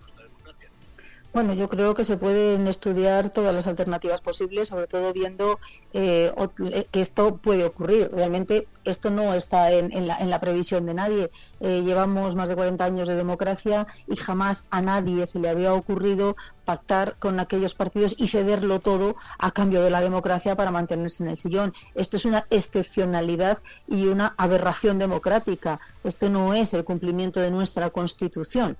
[1.36, 5.60] Bueno, yo creo que se pueden estudiar todas las alternativas posibles, sobre todo viendo
[5.92, 6.32] eh,
[6.64, 8.10] eh, que esto puede ocurrir.
[8.10, 11.30] Realmente esto no está en, la, previsión de nadie.
[11.60, 15.74] Eh, llevamos más de 40 años de democracia y jamás a nadie se le había
[15.74, 21.22] ocurrido pactar con aquellos partidos y cederlo todo a cambio de la democracia para mantenerse
[21.22, 21.74] en el sillón.
[21.94, 25.80] Esto es una excepcionalidad y una aberración democrática.
[26.02, 28.78] Esto no es el cumplimiento de nuestra Constitución.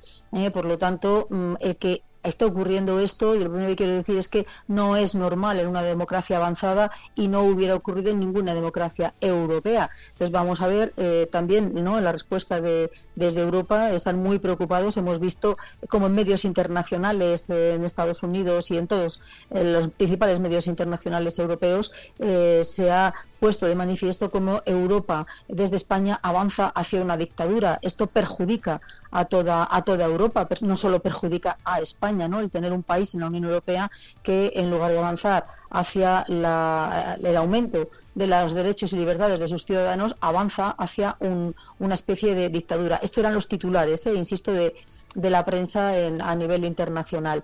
[0.54, 4.28] por lo tanto, mm, que está ocurriendo esto y lo primero que quiero decir es
[4.28, 9.14] que no es normal en una democracia avanzada y no hubiera ocurrido en ninguna democracia
[9.20, 9.90] europea.
[10.12, 12.00] Entonces vamos a ver eh, también ¿no?
[12.00, 14.96] la respuesta de, desde Europa, están muy preocupados.
[14.96, 15.56] Hemos visto
[15.88, 20.66] como en medios internacionales, eh, en Estados Unidos y en todos eh, los principales medios
[20.66, 27.78] internacionales europeos, se ha puesto de manifiesto cómo Europa desde España avanza hacia una dictadura.
[27.82, 32.40] Esto perjudica a toda, a toda Europa, pero no solo perjudica a España, ¿no?
[32.40, 33.90] el tener un país en la Unión Europea
[34.22, 39.64] que en lugar de avanzar hacia el aumento de los derechos y libertades de sus
[39.64, 42.98] ciudadanos, avanza hacia una especie de dictadura.
[43.02, 44.14] Esto eran los titulares, ¿eh?
[44.14, 44.74] insisto, de,
[45.14, 47.42] la prensa a nivel internacional.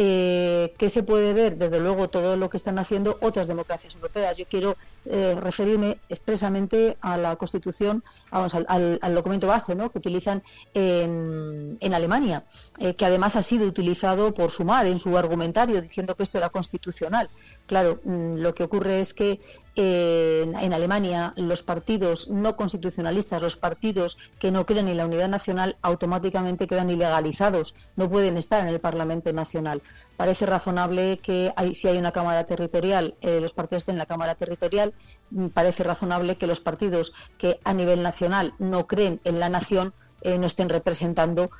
[0.00, 1.56] Eh, ¿Qué se puede ver?
[1.56, 4.36] Desde luego todo lo que están haciendo otras democracias europeas.
[4.36, 9.90] Yo quiero eh, referirme expresamente a la Constitución, vamos, al, documento base ¿no?
[9.90, 12.44] que utilizan en, Alemania,
[12.78, 16.48] eh, que además ha sido utilizado por Sumar en su argumentario diciendo que esto era
[16.50, 17.28] constitucional.
[17.66, 19.40] Claro, mm, lo que ocurre es que
[19.80, 25.76] en, Alemania los partidos no constitucionalistas, los partidos que no creen en la unidad nacional,
[25.82, 29.82] automáticamente quedan ilegalizados, no pueden estar en el Parlamento Nacional.
[30.16, 34.34] Parece razonable que si hay una Cámara Territorial, eh, los partidos estén en la Cámara
[34.34, 34.94] Territorial,
[35.30, 39.94] mm, parece razonable que los partidos que a nivel nacional no creen en la nación,
[40.22, 41.50] eh, no estén representando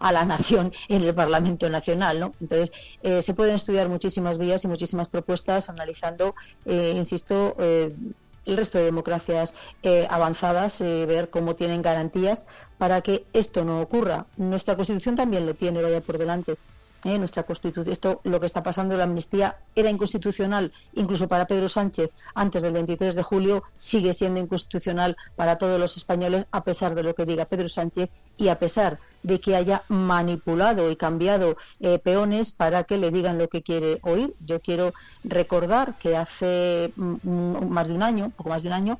[0.00, 2.20] a, la nación en el Parlamento Nacional.
[2.20, 2.32] ¿no?
[2.40, 8.76] Entonces, eh, se pueden estudiar muchísimas vías y muchísimas propuestas analizando, eh, insisto, el resto
[8.76, 9.54] de democracias
[10.10, 12.44] avanzadas, ver cómo tienen garantías
[12.76, 14.26] para que esto no ocurra.
[14.36, 16.56] Nuestra Constitución también lo tiene, vaya por delante.
[17.04, 17.18] ¿Eh?
[17.18, 17.92] nuestra Constitución.
[17.92, 22.72] Esto, lo que está pasando, la amnistía era inconstitucional incluso para Pedro Sánchez antes del
[22.72, 27.26] 23 de julio, sigue siendo inconstitucional para todos los españoles a pesar de lo que
[27.26, 32.84] diga Pedro Sánchez y a pesar de que haya manipulado y cambiado eh, peones para
[32.84, 34.34] que le digan lo que quiere oír.
[34.44, 34.92] Yo quiero
[35.24, 38.98] recordar que hace mm, mm, más de un año, poco más de un año,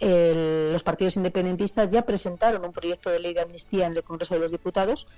[0.00, 4.40] los partidos independentistas ya presentaron un proyecto de ley de amnistía en el Congreso de
[4.40, 5.08] los Diputados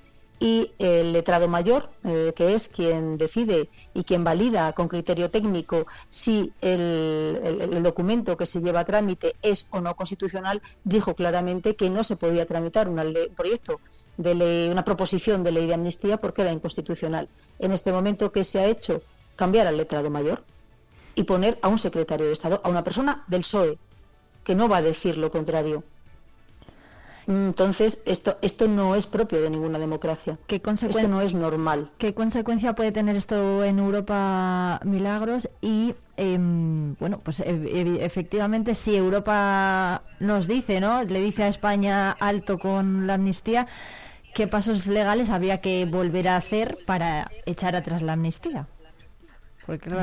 [0.41, 5.87] y el letrado mayor, eh, que es quien decide y quien valida con criterio técnico
[6.09, 11.91] si el, documento que se lleva a trámite es o no constitucional, dijo claramente que
[11.91, 12.99] no se podía tramitar un
[13.37, 13.81] proyecto
[14.17, 17.29] de ley, una proposición de ley de amnistía porque era inconstitucional.
[17.59, 19.03] En este momento, ¿qué se ha hecho?
[19.37, 20.43] Cambiar al letrado mayor
[21.15, 23.79] y poner a un secretario de Estado, a una persona del PSOE,
[24.43, 25.85] que no va a decir lo contrario.
[27.31, 30.37] Entonces, esto, esto no es propio de ninguna democracia.
[30.49, 31.93] ¿Qué esto no es normal.
[31.97, 35.49] ¿Qué consecuencia puede tener esto en Europa, Milagros?
[35.61, 41.05] Y, em, bueno, pues efectivamente, si Europa nos dice, ¿no?
[41.05, 43.69] Le dice a España alto con la amnistía,
[44.35, 48.67] ¿qué pasos legales habría que volver a hacer para echar atrás la amnistía?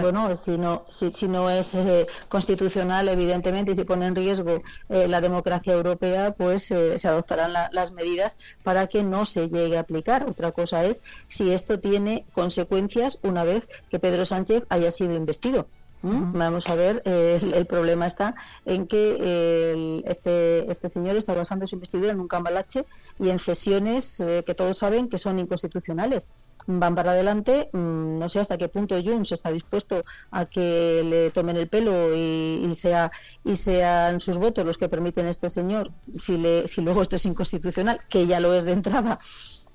[0.02, 5.08] Bueno, si no, si, no es eh, constitucional, evidentemente, y si pone en riesgo eh,
[5.08, 9.82] la democracia europea, pues eh, se adoptarán las medidas para que no se llegue a
[9.82, 10.26] aplicar.
[10.30, 15.68] Otra cosa es si esto tiene consecuencias una vez que Pedro Sánchez haya sido investido.
[16.02, 21.76] Vamos a ver, eh, el, problema está en que este, este señor está basando su
[21.76, 22.86] investidura en un cambalache
[23.20, 26.30] y en cesiones eh, que todos saben que son inconstitucionales.
[26.68, 31.32] Van para adelante, mm, no sé hasta qué punto Junts está dispuesto a que le
[31.32, 33.12] tomen el pelo y, sea,
[33.44, 37.16] y sean sus votos los que permiten a este señor, si, le, si luego esto
[37.16, 39.20] es inconstitucional, que ya lo es de entrada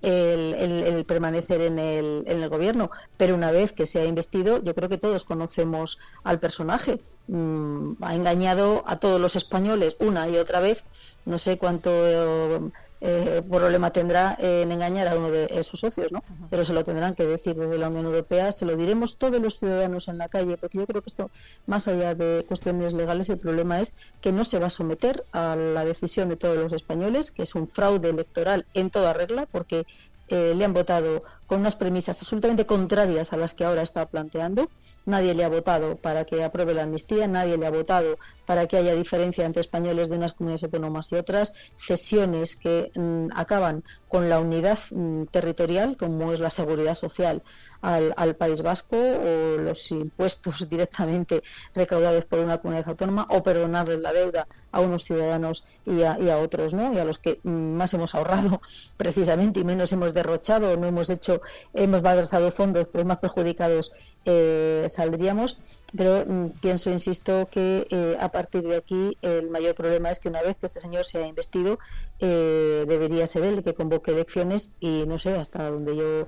[0.02, 2.90] el, permanecer en el, en el, gobierno.
[3.16, 7.00] Pero una vez que se ha investido, yo creo que todos conocemos al personaje.
[7.28, 10.84] Mm, ha engañado a todos los españoles una y otra vez.
[11.24, 12.70] No sé cuánto
[13.04, 16.22] eh, problema tendrá en engañar a uno de sus socios, ¿no?
[16.48, 19.58] Pero se lo tendrán que decir desde la Unión Europea, se lo diremos todos los
[19.58, 21.30] ciudadanos en la calle, porque yo creo que esto,
[21.66, 25.56] más allá de cuestiones legales, el problema es que no se va a someter a
[25.56, 29.84] la decisión de todos los españoles, que es un fraude electoral en toda regla, porque
[30.32, 34.70] eh, le han votado con unas premisas absolutamente contrarias a las que ahora está planteando.
[35.04, 38.16] Nadie le ha votado para que apruebe la amnistía, nadie le ha votado
[38.46, 43.28] para que haya diferencia entre españoles de unas comunidades autónomas y otras, cesiones que mm,
[43.34, 47.42] acaban con la unidad mm, territorial, como es la seguridad social
[47.80, 51.42] al, al, País Vasco, o los impuestos directamente
[51.74, 56.28] recaudados por una comunidad autónoma, o perdonarles la deuda a unos ciudadanos y a, y
[56.28, 56.92] a otros, ¿no?
[56.92, 58.60] Y a los que mm, más hemos ahorrado
[58.98, 61.40] precisamente y menos hemos derrochado, no hemos hecho
[61.72, 63.92] hemos malversado fondos, pero más perjudicados
[64.26, 65.58] eh, saldríamos.
[65.96, 70.28] Pero mm, pienso, insisto, que eh, a partir de aquí el mayor problema es que
[70.28, 71.78] una vez que este señor se ha investido,
[72.18, 76.26] eh, debería ser él que convoque elecciones y no sé, hasta donde yo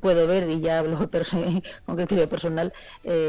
[0.00, 0.98] puedo ver, y ya hablo
[1.86, 2.72] con criterio personal,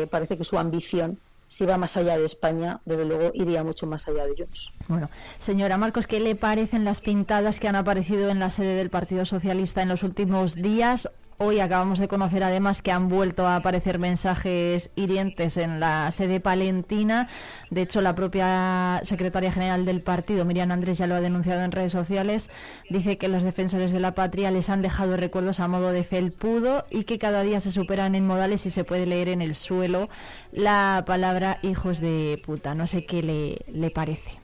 [0.09, 1.19] parece que su ambición
[1.51, 4.73] si va más allá de España, desde luego iría mucho más allá de ellos.
[4.87, 8.89] Bueno, señora Marcos, ¿qué le parecen las pintadas que han aparecido en la sede del
[8.89, 11.09] Partido Socialista en los últimos días?
[11.37, 16.39] Hoy acabamos de conocer además que han vuelto a aparecer mensajes hirientes en la sede
[16.39, 17.29] palentina.
[17.71, 21.71] De hecho, la propia secretaria general del partido, Miriam Andrés, ya lo ha denunciado en
[21.71, 22.49] redes sociales.
[22.89, 26.85] Dice que los defensores de la patria les han dejado recuerdos a modo de felpudo
[26.89, 30.09] y que cada día se superan en modales y se puede leer en el suelo
[30.51, 32.75] la palabra hijos de puta.
[32.75, 34.40] No sé qué le, le parece.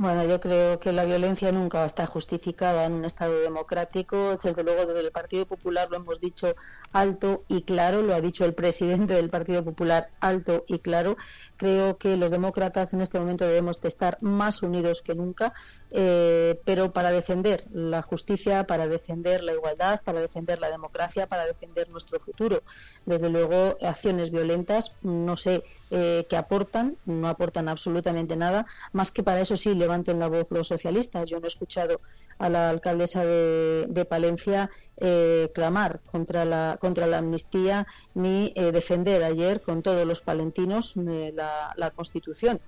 [0.00, 4.36] Bueno, yo creo que la violencia nunca estar justificada en un Estado democrático.
[4.40, 6.54] Desde luego, desde el Partido Popular lo hemos dicho
[6.92, 11.16] alto y claro, lo ha dicho el presidente del Partido Popular alto y claro.
[11.56, 15.52] Creo que los demócratas en este momento debemos de estar más unidos que nunca,
[15.90, 21.44] eh, pero para defender la justicia, para defender la igualdad, para defender la democracia, para
[21.44, 22.62] defender nuestro futuro.
[23.04, 29.22] Desde luego, acciones violentas, no sé eh, qué aportan, no aportan absolutamente nada, más que
[29.22, 31.28] para eso sí levanten la voz los socialistas.
[31.28, 32.00] Yo no he escuchado
[32.38, 34.70] a la alcaldesa de, Palencia
[35.00, 40.94] eh, clamar contra la, contra la amnistía ni eh, defender ayer con todos los palentinos
[40.96, 42.60] eh, la, la, Constitución.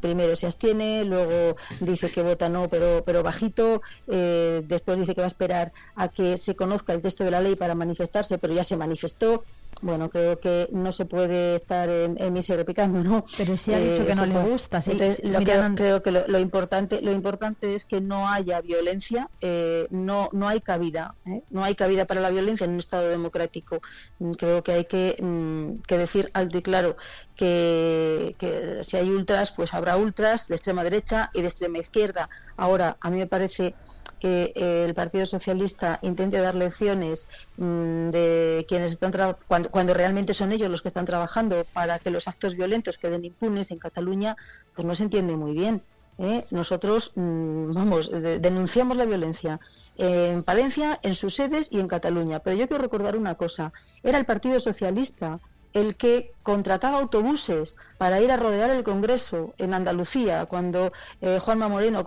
[0.00, 5.26] primero se abstiene, luego dice que vota no, pero, pero bajito, después dice que va
[5.26, 8.64] a esperar a que se conozca el texto de la ley para manifestarse, pero ya
[8.64, 9.44] se manifestó.
[9.82, 13.24] Bueno, creo que no se puede estar en, en misa replicando, ¿no?
[13.36, 14.80] Pero sí ha dicho que no le gusta.
[14.80, 14.92] Sí.
[14.92, 15.40] Entonces, lo
[15.74, 20.48] creo, que lo, lo, importante, lo importante es que no haya violencia, eh, no, no
[20.48, 21.14] hay cabida.
[21.26, 21.42] ¿Eh?
[21.50, 23.80] No hay cabida para la violencia en un Estado democrático.
[24.18, 26.96] Mm, creo que hay que, mm, que decir alto y claro
[27.34, 28.34] que,
[28.82, 32.28] si hay ultras, pues habrá ultras de extrema derecha y de extrema izquierda.
[32.56, 33.74] Ahora, a mí me parece
[34.20, 39.12] que el Partido Socialista intente dar lecciones mm, de quienes están
[39.46, 43.24] cuando, cuando realmente son ellos los que están trabajando para que los actos violentos queden
[43.24, 44.36] impunes en Cataluña,
[44.74, 45.82] pues no se entiende muy bien.
[46.18, 46.46] ¿eh?
[46.50, 49.60] nosotros, vamos, denunciamos la violencia
[49.98, 52.40] en Palencia, en sus sedes y en Cataluña.
[52.40, 53.72] Pero yo quiero recordar una cosa,
[54.02, 55.40] era el Partido Socialista
[55.72, 60.90] el que contrataba autobuses para ir a rodear el Congreso en Andalucía cuando
[61.20, 62.02] eh, Juanma Moreno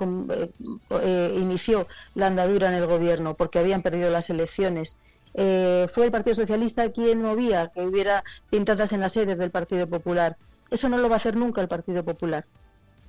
[0.90, 1.86] eh, inició
[2.16, 4.98] la andadura en el gobierno porque habían perdido las elecciones.
[5.34, 10.36] fue el Partido Socialista quien movía que hubiera pintadas en las sedes del Partido Popular.
[10.72, 12.46] Eso no lo va a hacer nunca el Partido Popular.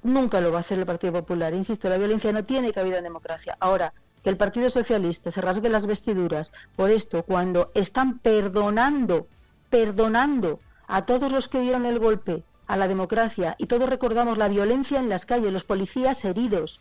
[0.03, 1.55] Nunca lo va a hacer el Partido Popular.
[1.55, 3.57] Insisto, la violencia no tiene cabida en democracia.
[3.61, 3.93] Ahora,
[4.23, 9.27] que el Partido Socialista se rasgue las vestiduras por esto cuando están perdonando,
[9.71, 14.49] perdonando a todos los que dieron el golpe a la democracia y todos recordamos la
[14.49, 16.81] violencia en las calles, los policías heridos,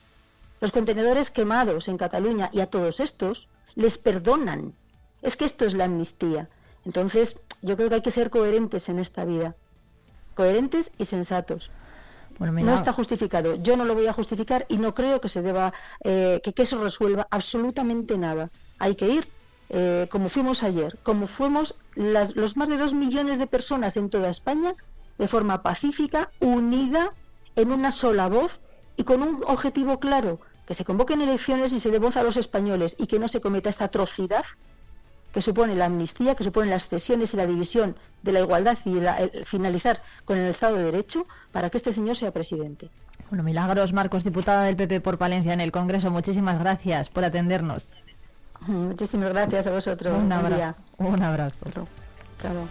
[0.62, 4.74] los contenedores quemados en Cataluña y a todos estos les perdonan.
[5.22, 6.50] Es que esto es la amnistía.
[6.86, 9.56] Entonces, yo creo que hay que ser coherentes en esta vida.
[10.36, 11.72] Coherentes y sensatos
[12.40, 13.56] no está justificado.
[13.56, 15.74] Yo no lo voy a justificar y no creo que se deba
[16.04, 18.50] eh, que, eso resuelva absolutamente nada.
[18.80, 19.28] Hay que ir
[19.70, 24.10] eh, como fuimos ayer, como fuimos las, los más de dos millones de personas en
[24.10, 24.74] toda España,
[25.18, 27.14] de forma pacífica, unida,
[27.56, 28.60] en una sola voz
[28.96, 32.38] y con un objetivo claro, que se convoquen elecciones y se dé voz a los
[32.38, 34.46] españoles y que no se cometa esta atrocidad
[35.34, 38.98] que supone la amnistía, que supone las cesiones y la división de la igualdad y
[38.98, 42.90] el finalizar con el Estado de Derecho para que este señor sea presidente.
[43.30, 47.90] Bueno, Milagros Marcos, diputada del PP por Palencia en el Congreso, muchísimas gracias por atendernos.
[48.62, 50.18] Muchísimas gracias a vosotros.
[50.18, 50.76] Un abrazo.
[50.98, 51.88] Un abrazo.
[52.38, 52.68] Claro.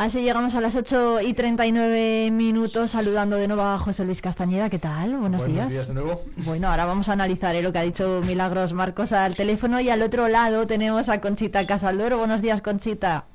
[0.00, 4.70] Así llegamos a las 8 y 39 minutos saludando de nuevo a José Luis Castañeda.
[4.70, 5.10] ¿Qué tal?
[5.18, 5.68] Buenos, Buenos días.
[5.68, 6.22] días de nuevo.
[6.38, 9.90] Bueno, ahora vamos a analizar eh, lo que ha dicho Milagros Marcos al teléfono y
[9.90, 12.16] al otro lado tenemos a Conchita Casaldoro.
[12.16, 13.26] Buenos días, Conchita.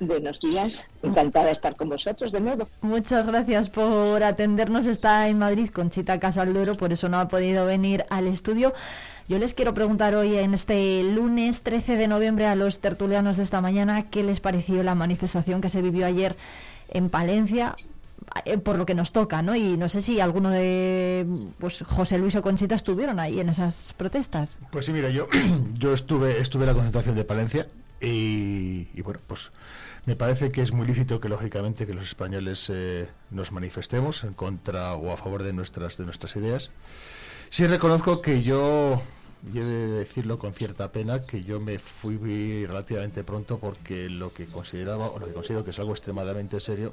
[0.00, 2.66] Buenos días, encantada de estar con vosotros de nuevo.
[2.80, 4.86] Muchas gracias por atendernos.
[4.86, 8.74] Está en Madrid Conchita Casaldoro, por eso no ha podido venir al estudio.
[9.30, 13.44] Yo les quiero preguntar hoy, en este lunes 13 de noviembre, a los tertulianos de
[13.44, 16.34] esta mañana, ¿qué les pareció la manifestación que se vivió ayer
[16.88, 17.76] en Palencia?
[18.44, 19.54] eh, por lo que nos toca, ¿no?
[19.54, 21.24] Y no sé si alguno de
[21.60, 24.58] pues José Luis o Conchita estuvieron ahí en esas protestas.
[24.72, 25.28] Pues sí, mira, yo,
[25.74, 27.68] yo estuve, estuve en la concentración de Palencia
[28.00, 29.52] y, y bueno, pues
[30.06, 34.32] me parece que es muy lícito que lógicamente que los españoles eh, nos manifestemos en
[34.32, 36.72] contra o a favor de nuestras de nuestras ideas.
[37.48, 39.02] Sí reconozco que yo
[39.52, 44.32] y he de decirlo con cierta pena que yo me fui relativamente pronto porque lo
[44.32, 46.92] que consideraba o lo que considero que es algo extremadamente serio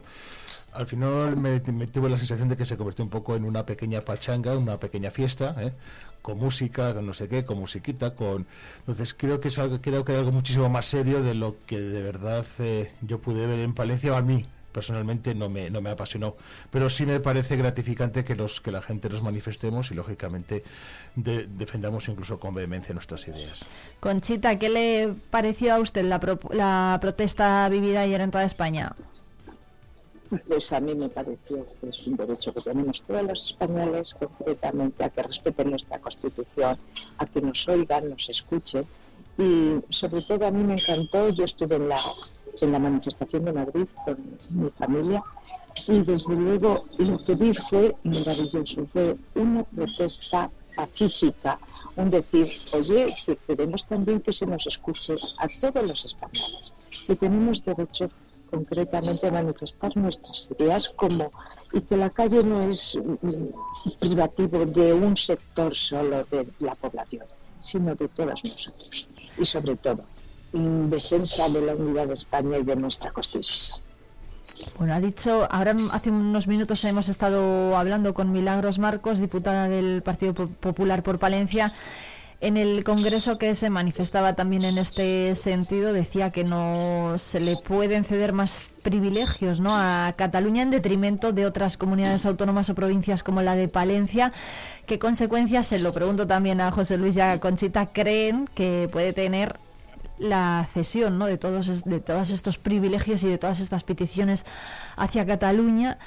[0.74, 3.66] al final me, me tuve la sensación de que se convirtió un poco en una
[3.66, 5.74] pequeña pachanga una pequeña fiesta ¿eh?
[6.22, 8.46] con música con no sé qué con musiquita con
[8.80, 11.80] entonces creo que es algo creo que es algo muchísimo más serio de lo que
[11.80, 14.46] de verdad eh, yo pude ver en Palencia o a mí
[14.78, 16.36] personalmente no me, no me apasionó.
[16.70, 20.64] Pero sí me parece gratificante que, los, que la gente nos manifestemos y, lógicamente,
[21.16, 23.66] de, defendamos incluso con vehemencia nuestras ideas.
[24.00, 28.96] Conchita, ¿qué le pareció a usted la, pro, la protesta vivida ayer en toda España?
[30.48, 35.04] Pues a mí me pareció que es un derecho que tenemos todos los españoles, concretamente
[35.04, 36.78] a que respeten nuestra Constitución,
[37.18, 38.86] a que nos oigan, nos escuchen.
[39.40, 42.00] Y sobre todo a mí me encantó, yo estuve en la,
[42.62, 44.18] en la manifestación de Madrid con
[44.56, 45.24] mi familia.
[45.88, 51.60] Y desde luego lo que vi fue maravilloso, fue una protesta pacífica,
[51.96, 56.74] un decir, oye, que queremos también que se nos escuche a todos los españoles,
[57.06, 58.10] que tenemos derecho
[58.50, 61.32] concretamente a manifestar nuestras ideas como
[61.74, 62.98] y que la calle no es
[64.00, 67.26] privativo de un sector solo de la población,
[67.60, 70.04] sino de todas nosotros y sobre todo
[70.54, 73.82] en defensa de la unidad de España y de nuestra Constitución.
[74.78, 80.02] Bueno, ha dicho, ahora hace unos minutos hemos estado hablando con Milagros Marcos, diputada del
[80.02, 81.74] Partido Popular por Palencia,
[82.40, 87.58] en el Congreso que se manifestaba también en este sentido, decía que no se le
[87.58, 89.76] pueden ceder más privilegios ¿no?
[89.76, 94.34] a Cataluña en detrimento de otras comunidades autónomas o provincias como la de Palencia.
[94.86, 99.56] ¿Qué consecuencias, se lo pregunto también a José Luis y Conchita, creen que puede tener
[100.20, 101.26] la cesión ¿no?
[101.26, 104.46] de, todos, de todos estos privilegios y de todas estas peticiones
[104.96, 105.98] hacia Cataluña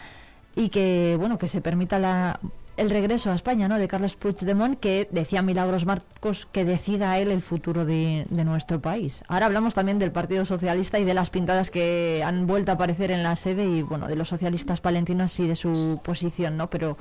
[0.57, 2.41] y que bueno que se permita la,
[2.77, 3.79] el regreso a España ¿no?
[3.79, 8.81] de Carlos Puigdemont que decía Milagros Marcos que decida él el futuro de, de, nuestro
[8.81, 9.23] país.
[9.29, 13.11] Ahora hablamos también del Partido Socialista y de las pintadas que han vuelto a aparecer
[13.11, 16.69] en la sede y bueno de los socialistas palentinos y de su posición, ¿no?
[16.69, 16.97] Pero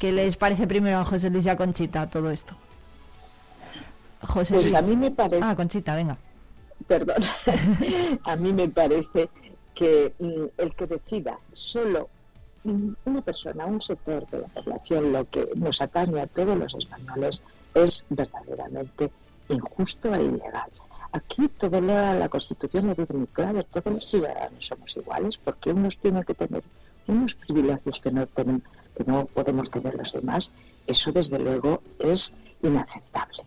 [0.00, 2.54] ¿qué les parece primero a José Luis y a Conchita todo esto?
[4.22, 4.74] José pues Luis.
[4.74, 5.44] a mí me parece.
[5.44, 6.16] Ah, Conchita, venga
[6.86, 7.22] perdón,
[8.24, 9.28] a mí me parece
[9.74, 12.08] que mm, el que decida solo
[12.64, 16.74] mm, una persona, un sector de la población, lo que nos atañe a todos los
[16.74, 17.42] españoles
[17.74, 19.10] es verdaderamente
[19.48, 20.70] injusto e ilegal.
[21.12, 25.96] Aquí todo lo, la Constitución dice muy claro, todos los ciudadanos somos iguales porque unos
[25.98, 26.62] tienen que tener
[27.06, 28.62] unos privilegios que no, tienen,
[28.96, 30.50] que no podemos tener los demás.
[30.86, 33.44] Eso desde luego es inaceptable.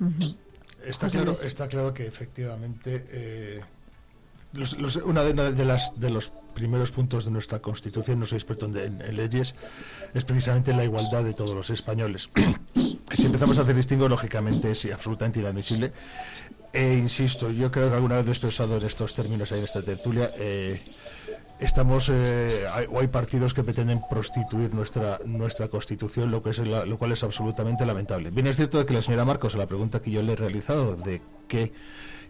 [0.00, 0.36] Uh -huh.
[0.84, 3.60] Está claro, está claro que efectivamente eh,
[4.52, 8.26] los, los, una de, una de, las de los primeros puntos de nuestra Constitución, no
[8.26, 9.54] soy experto en, en, en, leyes,
[10.14, 12.30] es precisamente la igualdad de todos los españoles.
[13.12, 15.92] si empezamos a hacer distingo, lógicamente es absolutamente inadmisible.
[16.72, 19.82] E insisto, yo creo que alguna vez he expresado en estos términos ahí en esta
[19.82, 20.30] tertulia.
[20.36, 20.80] Eh,
[21.60, 26.58] estamos eh, hay, o hay partidos que pretenden prostituir nuestra nuestra constitución lo que es
[26.58, 28.30] la, lo cual es absolutamente lamentable.
[28.30, 30.96] Bien es cierto que la señora Marcos a la pregunta que yo le he realizado
[30.96, 31.72] de qué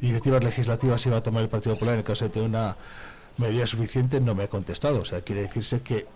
[0.00, 2.76] iniciativas legislativas iba a tomar el Partido Popular en caso de tener una
[3.36, 5.00] medida suficiente no me ha contestado.
[5.00, 6.06] O sea quiere decirse que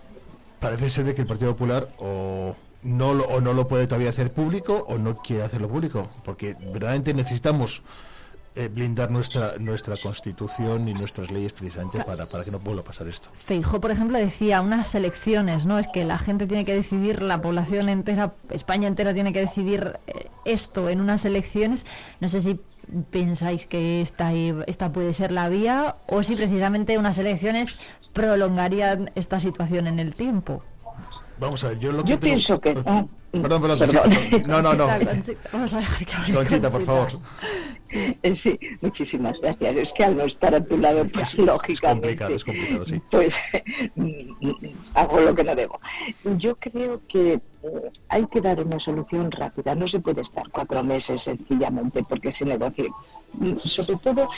[0.60, 4.10] parece ser de que el Partido Popular o no lo, o no lo puede todavía
[4.10, 7.82] hacer público o no quiere hacerlo público porque verdaderamente necesitamos
[8.57, 12.84] eh, blindar nuestra nuestra constitución y nuestras leyes precisamente para, para que no vuelva a
[12.84, 13.30] pasar esto.
[13.34, 15.78] Feijó, por ejemplo, decía unas elecciones, ¿no?
[15.78, 19.98] Es que la gente tiene que decidir, la población entera, España entera tiene que decidir
[20.07, 21.86] eh, esto en unas elecciones.
[22.20, 22.61] No sé si
[23.11, 29.40] pensáis que esta, esta puede ser la vía o si precisamente unas elecciones prolongarían esta
[29.40, 30.62] situación en el tiempo.
[31.39, 32.74] Vamos a ver, yo lo que Yo pienso que...
[32.74, 34.11] perdón, perdón, perdón.
[34.47, 34.87] No, no, no.
[35.53, 37.09] Vamos a dejar que hable Conchita, por favor.
[37.91, 39.76] Eh, sí, muchísimas gracias.
[39.76, 43.03] Es que al no estar a tu lado, pues, lógicamente, es complicado, es complicado, sí.
[43.11, 43.35] pues
[44.95, 45.80] hago lo que no debo.
[46.37, 47.41] Yo creo que eh,
[48.09, 49.74] hay que dar una solución rápida.
[49.74, 52.91] No se puede estar cuatro meses sencillamente porque se negocie.
[53.59, 54.28] Sobre todo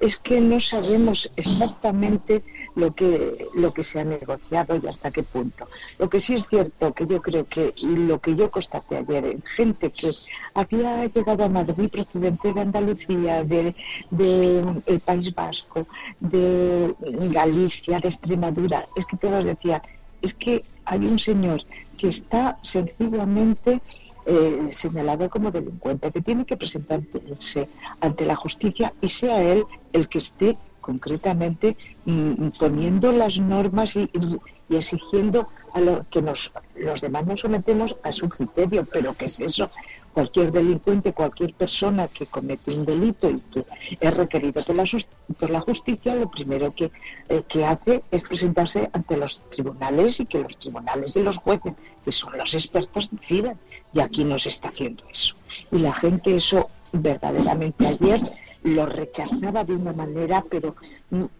[0.00, 2.42] es que no sabemos exactamente
[2.76, 5.66] lo que, lo que se ha negociado y hasta qué punto.
[5.98, 9.38] Lo que sí es cierto, que yo creo que, y lo que yo constaté ayer,
[9.44, 10.10] gente que
[10.54, 13.74] había llegado a Madrid procedente de Andalucía, del
[14.10, 15.86] de, el País Vasco,
[16.20, 16.94] de
[17.32, 19.82] Galicia, de Extremadura, es que todos decían,
[20.22, 21.62] es que hay un señor
[21.96, 23.80] que está sencillamente
[24.26, 27.68] eh, señalado como delincuente, que tiene que presentarse
[28.00, 34.08] ante la justicia y sea él el que esté concretamente mm, poniendo las normas y,
[34.70, 38.86] exigiendo a lo que nos, los demás nos sometemos a su criterio.
[38.92, 39.68] Pero ¿qué es eso?
[40.14, 43.64] Cualquier delincuente, cualquier persona que comete un delito y que
[44.00, 44.84] es requerido por la,
[45.38, 46.90] por la justicia, lo primero que,
[47.28, 51.76] eh, que hace es presentarse ante los tribunales y que los tribunales y los jueces,
[52.04, 53.58] que son los expertos, decidan.
[53.92, 55.34] Y aquí no se está haciendo eso.
[55.70, 58.20] Y la gente eso verdaderamente ayer
[58.66, 60.74] lo rechazaba de una manera pero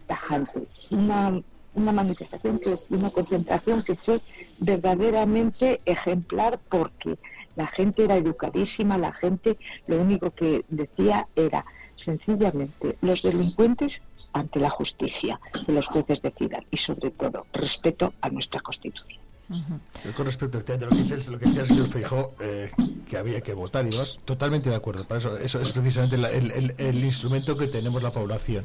[0.07, 0.69] tajante.
[0.91, 1.43] Una,
[1.75, 4.21] una manifestación, que una concentración que fue
[4.61, 7.19] verdaderamente ejemplar porque
[7.57, 11.65] la gente era educadísima, la gente lo único que decía era
[11.97, 14.03] sencillamente los delincuentes
[14.33, 19.26] ante la justicia, que los jueces decidan y sobre todo respeto a nuestra Constitución.
[19.49, 22.71] Con respecto a lo que dice, lo que decía el señor Feijó, eh,
[23.09, 25.05] que había que votar y demás, totalmente de acuerdo.
[25.05, 28.65] Para eso, eso es precisamente el, instrumento que tenemos la población.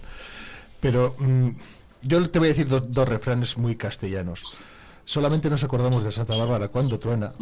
[0.79, 1.49] Pero mm,
[2.01, 4.57] yo te voy a decir dos, refranes muy castellanos.
[5.05, 7.33] Solamente nos acordamos de Santa Bárbara cuando truena,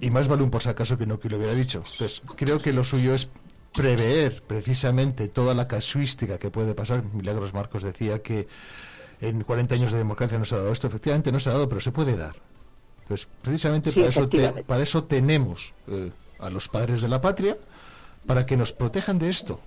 [0.00, 1.78] y más vale un por si acaso que no que lo hubiera dicho.
[1.78, 3.28] Entonces, creo que lo suyo es
[3.74, 7.04] prever precisamente toda la casuística que puede pasar.
[7.12, 8.46] Milagros Marcos decía que
[9.20, 10.86] en 40 años de democracia no se ha dado esto.
[10.86, 12.34] Efectivamente no se ha dado, pero se puede dar.
[13.02, 14.30] Entonces, precisamente para, eso
[14.66, 17.56] para eso tenemos eh, a los padres de la patria,
[18.26, 19.60] para que nos protejan de esto.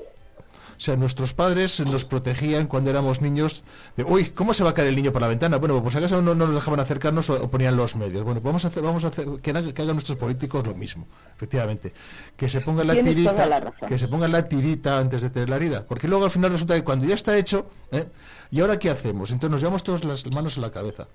[0.77, 3.65] O sea, nuestros padres nos protegían cuando éramos niños
[3.95, 5.55] de, uy, ¿cómo se va a caer el niño por la ventana?
[5.57, 8.23] Bueno, pues acaso no, no nos dejaban acercarnos o, ponían los medios.
[8.23, 11.93] Bueno, vamos a hacer, vamos a hacer que, hagan, nuestros políticos lo mismo, efectivamente.
[12.35, 15.85] Que se pongan la tirita, que se pongan la tirita antes de tener la herida.
[15.87, 18.07] Porque luego al final resulta que cuando ya está hecho, ¿eh?
[18.51, 19.31] ¿y ahora qué hacemos?
[19.31, 21.07] Entonces nos llevamos todas las manos en la cabeza.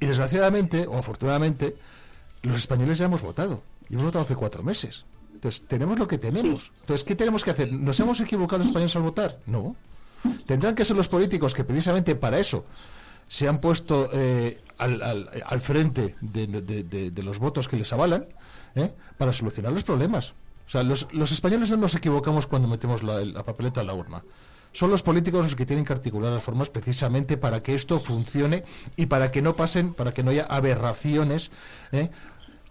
[0.00, 1.76] Y desgraciadamente, o afortunadamente,
[2.42, 3.62] los españoles ya hemos votado.
[3.88, 5.04] Y hemos votado hace cuatro meses.
[5.32, 6.72] Entonces, tenemos lo que tenemos.
[6.80, 7.72] Entonces, ¿qué tenemos que hacer?
[7.72, 9.38] ¿Nos hemos equivocado los españoles al votar?
[9.46, 9.76] No.
[10.46, 12.64] Tendrán que ser los políticos que precisamente para eso
[13.28, 18.24] se han puesto eh, al, frente de, los votos que les avalan
[18.74, 18.92] ¿eh?
[19.18, 20.30] para solucionar los problemas.
[20.66, 24.22] O sea, los, españoles no nos equivocamos cuando metemos la, la papeleta a la urna
[24.74, 28.64] son los políticos los que tienen que articular las formas precisamente para que esto funcione
[28.96, 31.52] y para que no pasen, para que no haya aberraciones
[31.92, 32.10] ¿eh?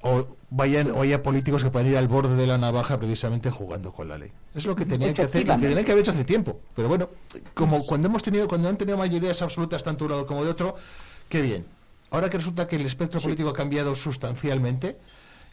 [0.01, 3.93] o vayan o haya políticos que puedan ir al borde de la navaja precisamente jugando
[3.93, 4.31] con la ley.
[4.53, 6.59] Es lo que tenían que hacer, lo que tenían que haber hecho hace tiempo.
[6.75, 7.09] Pero bueno,
[7.53, 10.51] como cuando hemos tenido, cuando han tenido mayorías absolutas tanto de un lado como de
[10.51, 10.75] otro,
[11.29, 11.65] qué bien.
[12.11, 14.97] Ahora que resulta que el espectro político ha cambiado sustancialmente,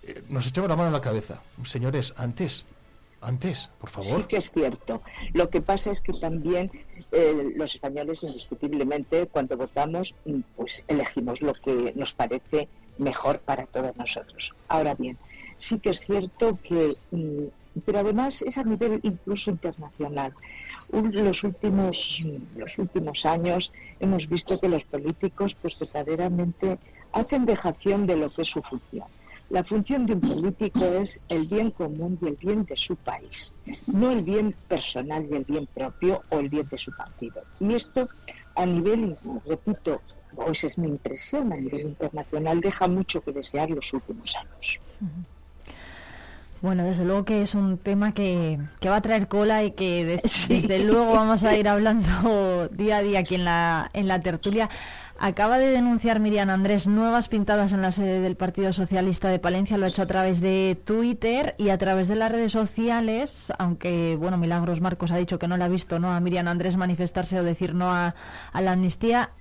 [0.02, 1.40] eh, nos echamos la mano a la cabeza.
[1.64, 2.66] Señores, antes
[3.20, 4.20] antes, por favor.
[4.20, 5.02] Sí que es cierto.
[5.34, 6.70] Lo que pasa es que también
[7.12, 12.68] eh, los españoles, indiscutiblemente, cuando votamos, mm, pues elegimos lo que nos parece
[12.98, 14.54] mejor para todos nosotros.
[14.68, 15.18] Ahora bien,
[15.58, 20.34] sí que es cierto que, mm, pero además es a nivel incluso internacional.
[20.92, 22.24] los últimos,
[22.56, 26.78] los últimos años hemos visto que los políticos, pues verdaderamente
[27.12, 29.06] hacen dejación de lo que es su función
[29.50, 33.52] la función de un político es el bien común y el bien de su país,
[33.86, 37.42] no el bien personal y el bien propio o el bien de su partido.
[37.58, 38.08] Y esto
[38.54, 40.00] a nivel, repito,
[40.36, 44.80] o esa es mi impresión, a nivel internacional deja mucho que desear los últimos años.
[46.62, 50.78] Bueno, desde luego que es un tema que, va a traer cola y que desde
[50.84, 54.68] luego vamos a ir hablando día a día aquí en la, en la tertulia.
[55.22, 59.76] Acaba de denunciar Miriam Andrés nuevas pintadas en la sede del Partido Socialista de Palencia.
[59.76, 64.16] Lo ha hecho a través de Twitter y a través de las redes sociales, aunque,
[64.16, 66.10] bueno, Milagros Marcos ha dicho que no la ha visto ¿no?
[66.10, 68.14] a Miriam Andrés manifestarse o decir no a,
[68.54, 69.32] la amnistía.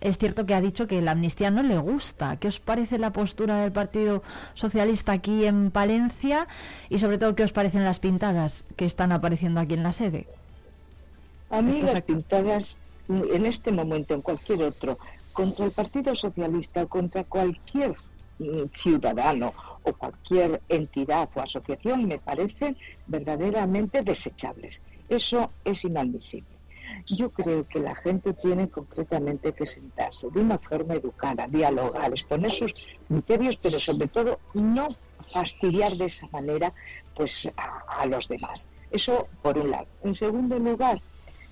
[0.00, 2.36] Es cierto que ha dicho que la amnistía no le gusta.
[2.36, 4.24] ¿Qué os parece la postura del Partido
[4.54, 6.48] Socialista aquí en Palencia?
[6.88, 10.26] Y sobre todo, ¿qué os parecen las pintadas que están apareciendo aquí en la sede?
[11.50, 12.78] A mí las pintadas,
[13.08, 14.98] en este momento, en cualquier otro,
[15.40, 17.94] contra el Partido Socialista, contra cualquier
[18.38, 22.76] mm, ciudadano o cualquier entidad o asociación me parecen
[23.06, 24.82] verdaderamente desechables.
[25.08, 26.54] Eso es inadmisible.
[27.06, 32.52] Yo creo que la gente tiene concretamente que sentarse de una forma educada, dialogar, exponer
[32.52, 32.74] sus
[33.08, 34.88] criterios, pero sobre todo no
[35.20, 36.70] fastidiar de esa manera
[37.16, 38.68] pues a los demás.
[38.90, 39.86] Eso por un lado.
[40.02, 41.00] En segundo lugar,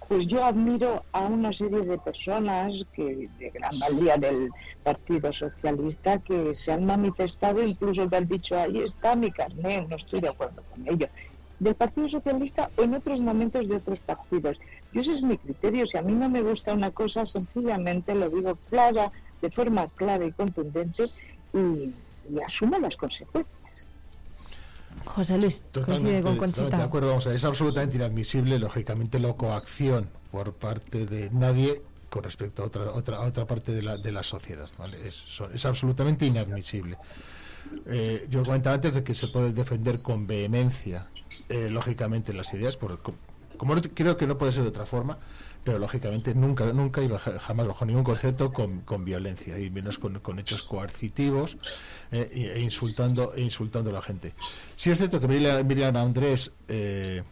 [0.09, 4.49] pues yo admiro a una serie de personas que de gran valía del
[4.83, 9.97] Partido Socialista que se han manifestado, incluso que han dicho ahí está mi carnet, no
[9.97, 11.09] estoy de acuerdo con ello,
[11.59, 14.59] del Partido Socialista o en otros momentos de otros partidos.
[14.93, 15.87] Y ese es mi criterio.
[15.87, 20.25] Si a mí no me gusta una cosa, sencillamente lo digo clara, de forma clara
[20.25, 21.05] y contundente
[21.53, 21.93] y,
[22.33, 23.58] y asumo las consecuencias.
[25.05, 26.77] José Luis, coincide con Conchita.
[26.77, 31.83] De acuerdo, vamos a ver, es absolutamente inadmisible, lógicamente, la coacción por parte de nadie
[32.11, 34.69] con respecto a otra otra otra parte de la, de la sociedad.
[34.79, 35.07] ¿vale?
[35.09, 36.97] Es, so- es absolutamente inadmisible.
[37.87, 41.09] Eh, yo comentaba antes de que se puede defender con vehemencia,
[41.49, 43.15] eh, lógicamente, las ideas, por, co-
[43.59, 45.19] como no- creo que no puede ser de otra forma,
[45.65, 50.19] pero lógicamente nunca, nunca y jamás bajo ningún concepto con, con violencia, y menos con,
[50.21, 51.59] con hechos coercitivos
[52.13, 54.35] eh, e, insultando, e insultando a la gente.
[54.77, 57.23] Sí es cierto que Miriam, Andrés eh,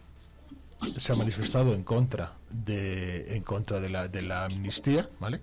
[0.97, 5.41] se ha manifestado en contra de en contra de la, de la amnistía, ¿vale?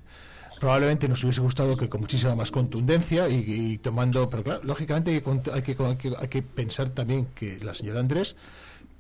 [0.61, 5.23] Probablemente nos hubiese gustado que con muchísima más contundencia y, tomando, pero claro, lógicamente
[5.53, 8.37] hay que pensar también que la señora Andrés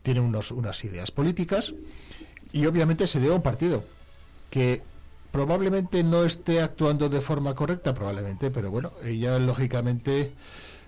[0.02, 1.72] tiene unos, unas ideas políticas
[2.52, 3.82] y obviamente se debe a un partido
[4.50, 4.82] que
[5.34, 10.32] probablemente no esté actuando de forma correcta, probablemente, pero bueno, ella lógicamente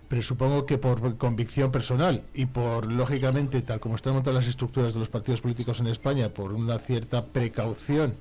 [0.07, 5.01] presupongo que por convicción personal y por lógicamente tal como están montadas las estructuras de
[5.01, 8.15] los partidos políticos en España por una cierta precaución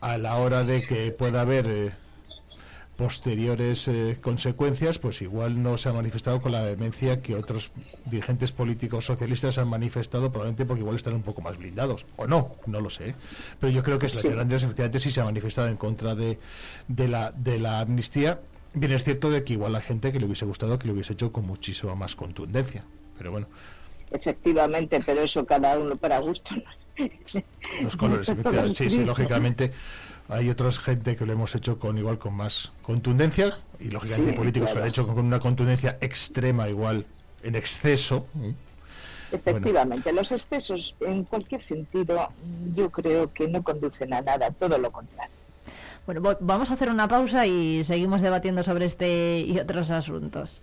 [0.00, 1.92] a la hora de que pueda haber eh,
[2.98, 7.70] posteriores eh, consecuencias, pues igual no se ha manifestado con la vehemencia que otros
[8.06, 12.56] dirigentes políticos socialistas han manifestado, probablemente porque igual están un poco más blindados, o no,
[12.66, 13.14] no lo sé.
[13.60, 14.26] Pero yo creo que la Sí.
[14.26, 16.40] Andrés efectivamente sí se ha manifestado en contra de,
[16.88, 18.40] de, la, de la amnistía.
[18.74, 21.12] Bien es cierto de que igual la gente que le hubiese gustado que lo hubiese
[21.12, 22.82] hecho con muchísima más contundencia.
[23.16, 23.46] Pero bueno,
[24.10, 26.52] Efectivamente, pero eso cada uno para gusto.
[27.80, 29.70] los colores, efectivamente, sí, sí, lógicamente
[30.28, 33.50] hay otros gente que lo hemos hecho con igual con más contundencia
[33.80, 37.06] y lógicamente Sí, políticos que lo han hecho con una contundencia extrema igual
[37.42, 38.54] en exceso ¿eh?
[39.30, 42.28] Efectivamente, los excesos en cualquier sentido
[42.74, 45.34] yo creo que no conducen a nada, todo lo contrario.
[46.06, 50.62] Bueno, vamos a hacer una pausa y seguimos debatiendo sobre este y otros asuntos.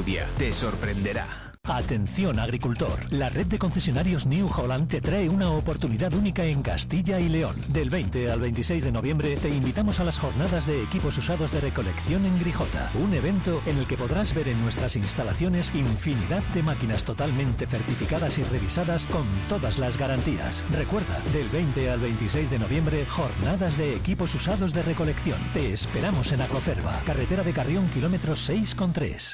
[0.03, 1.27] te sorprenderá.
[1.63, 7.19] Atención agricultor, la red de concesionarios New Holland te trae una oportunidad única en Castilla
[7.19, 7.55] y León.
[7.67, 11.61] Del 20 al 26 de noviembre te invitamos a las jornadas de equipos usados de
[11.61, 16.63] recolección en Grijota, un evento en el que podrás ver en nuestras instalaciones infinidad de
[16.63, 20.63] máquinas totalmente certificadas y revisadas con todas las garantías.
[20.71, 25.37] Recuerda, del 20 al 26 de noviembre, jornadas de equipos usados de recolección.
[25.53, 29.33] Te esperamos en Agroferva, carretera de Carrión, kilómetro 6,3.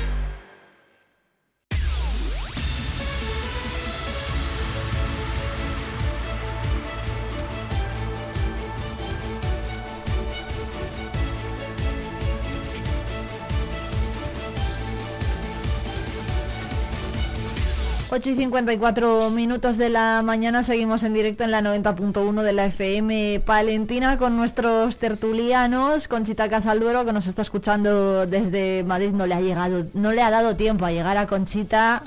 [18.13, 22.65] Ocho y 54 minutos de la mañana seguimos en directo en la 90.1 de la
[22.65, 29.35] FM Palentina con nuestros tertulianos, Conchita Casalduero que nos está escuchando desde Madrid, no le
[29.35, 32.03] ha llegado, no le ha dado tiempo a llegar a Conchita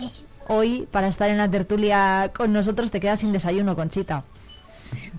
[0.47, 4.25] hoy para estar en la tertulia con nosotros, te quedas sin desayuno Conchita.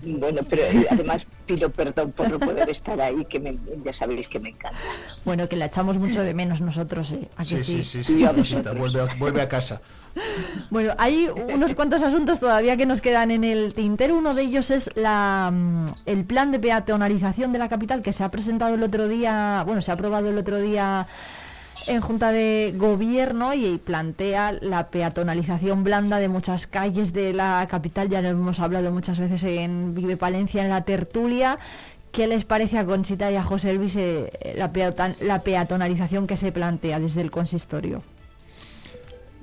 [0.06, 4.50] Bueno, pero además pido perdón por no poder estar ahí, que ya sabéis que me
[4.50, 4.78] encanta.
[5.24, 7.28] Bueno, que la echamos mucho de menos nosotros, ¿eh?
[7.42, 8.24] sí, sí, sí, sí,
[9.18, 9.80] vuelve, a, casa.
[10.70, 14.16] Bueno, hay unos cuantos asuntos todavía que nos quedan en el tintero.
[14.16, 18.22] Uno de ellos es la, mm, el plan de peatonalización de la capital que se
[18.22, 21.06] ha presentado el otro día, bueno, se ha aprobado el otro día
[21.86, 28.08] en Junta de Gobierno y plantea la peatonalización blanda de muchas calles de la capital.
[28.08, 31.58] Ya lo hemos hablado muchas veces en Vive Palencia, en la tertulia.
[32.12, 34.70] ¿Qué les parece a Conchita y a José Luis eh, la,
[35.20, 38.02] la peatonalización que se plantea desde el consistorio?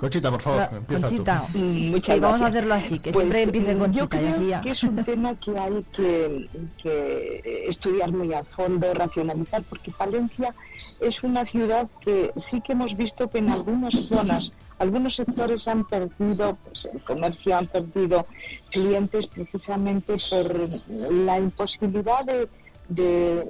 [0.04, 4.02] Conchita, por favor, empieza Conchita, Muchas vamos a hacerlo así, que siempre pues, empiece Conchita.
[4.02, 9.92] Yo creo que es un tema que hay que, estudiar muy a fondo, racionalizar, porque
[9.92, 10.54] Palencia
[11.00, 15.86] es una ciudad que sí que hemos visto que en algunas zonas algunos sectores han
[15.86, 18.26] perdido, pues el comercio han perdido
[18.72, 20.70] clientes precisamente por
[21.14, 23.48] la imposibilidad de,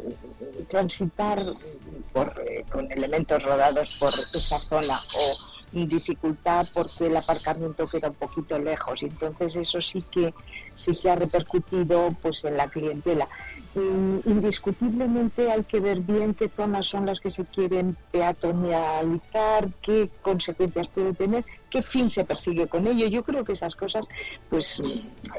[0.69, 8.15] transitar eh, con elementos rodados por esa zona o dificultad porque el aparcamiento queda un
[8.15, 9.03] poquito lejos.
[9.03, 10.33] Entonces eso sí que
[10.75, 13.27] sí que ha repercutido pues en la clientela.
[13.75, 20.09] Mm, indiscutiblemente hay que ver bien qué zonas son las que se quieren peatonalizar, qué
[20.21, 23.07] consecuencias puede tener, qué fin se persigue con ello.
[23.07, 24.07] Yo creo que esas cosas,
[24.49, 24.79] pues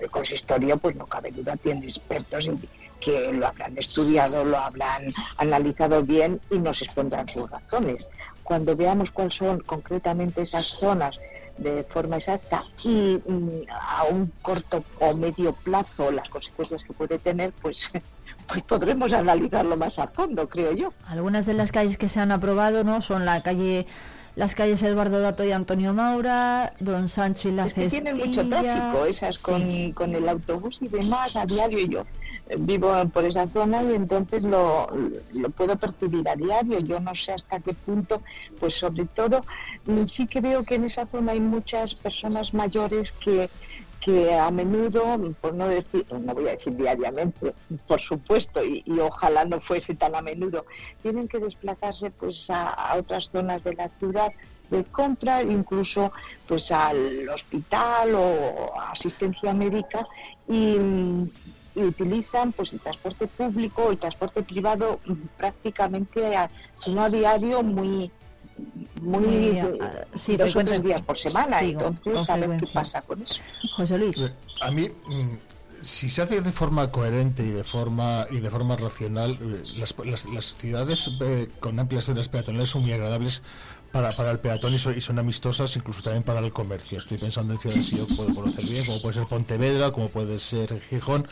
[0.01, 2.51] el consistorio, pues no cabe duda, tiene expertos
[2.99, 8.09] que lo habrán estudiado, lo habrán analizado bien y nos expondrán sus razones
[8.45, 11.19] cuando veamos cuáles son concretamente esas zonas
[11.59, 17.19] de forma exacta y mm, a un corto o medio plazo las consecuencias que puede
[17.19, 17.91] tener, pues,
[18.49, 20.93] pues podremos analizarlo más a fondo, creo yo.
[21.09, 23.87] Algunas de las calles que se han aprobado no son la calle
[24.37, 28.47] las calles Eduardo Dato y Antonio Maura, Don Sancho y la es que tienen mucho
[28.49, 31.79] tráfico esas con, con el autobús y demás a diario.
[31.79, 32.05] Y yo
[32.59, 34.89] vivo por esa zona y entonces lo,
[35.33, 36.79] lo, puedo percibir a diario.
[36.81, 38.23] Yo no sé hasta qué punto,
[38.61, 39.41] pues sobre todo,
[39.87, 43.49] mm, sí que veo que en esa zona hay muchas personas mayores que,
[44.01, 45.03] que a menudo,
[45.41, 47.55] por no decir, no voy a decir diariamente,
[47.87, 50.67] por supuesto, y, ojalá no fuese tan a menudo,
[51.03, 54.31] tienen que desplazarse pues a, a otras zonas de la ciudad
[54.71, 56.13] de compra, incluso
[56.47, 60.05] pues al hospital o asistencia médica
[60.49, 60.77] y,
[61.75, 67.09] y utilizan pues el transporte público, el transporte privado mm, prácticamente, a, si no a
[67.09, 68.11] diario, muy
[69.01, 69.61] muy
[70.15, 71.61] sí, dos o tres días por semana.
[71.61, 73.41] entonces, a ver qué pasa con eso.
[73.77, 74.17] José Luis.
[74.61, 75.35] A mí, mm,
[75.83, 79.95] si se hace de forma coherente y de forma y de forma racional, eh, las,
[80.05, 83.43] las, las ciudades eh, con amplias zonas peatonales son muy agradables
[83.93, 86.99] para, para el peatón y son, y son, amistosas incluso también para el comercio.
[86.99, 90.39] Estoy pensando en ciudades que yo puedo conocer bien, como puede ser Pontevedra, como puede
[90.39, 91.29] ser Gijón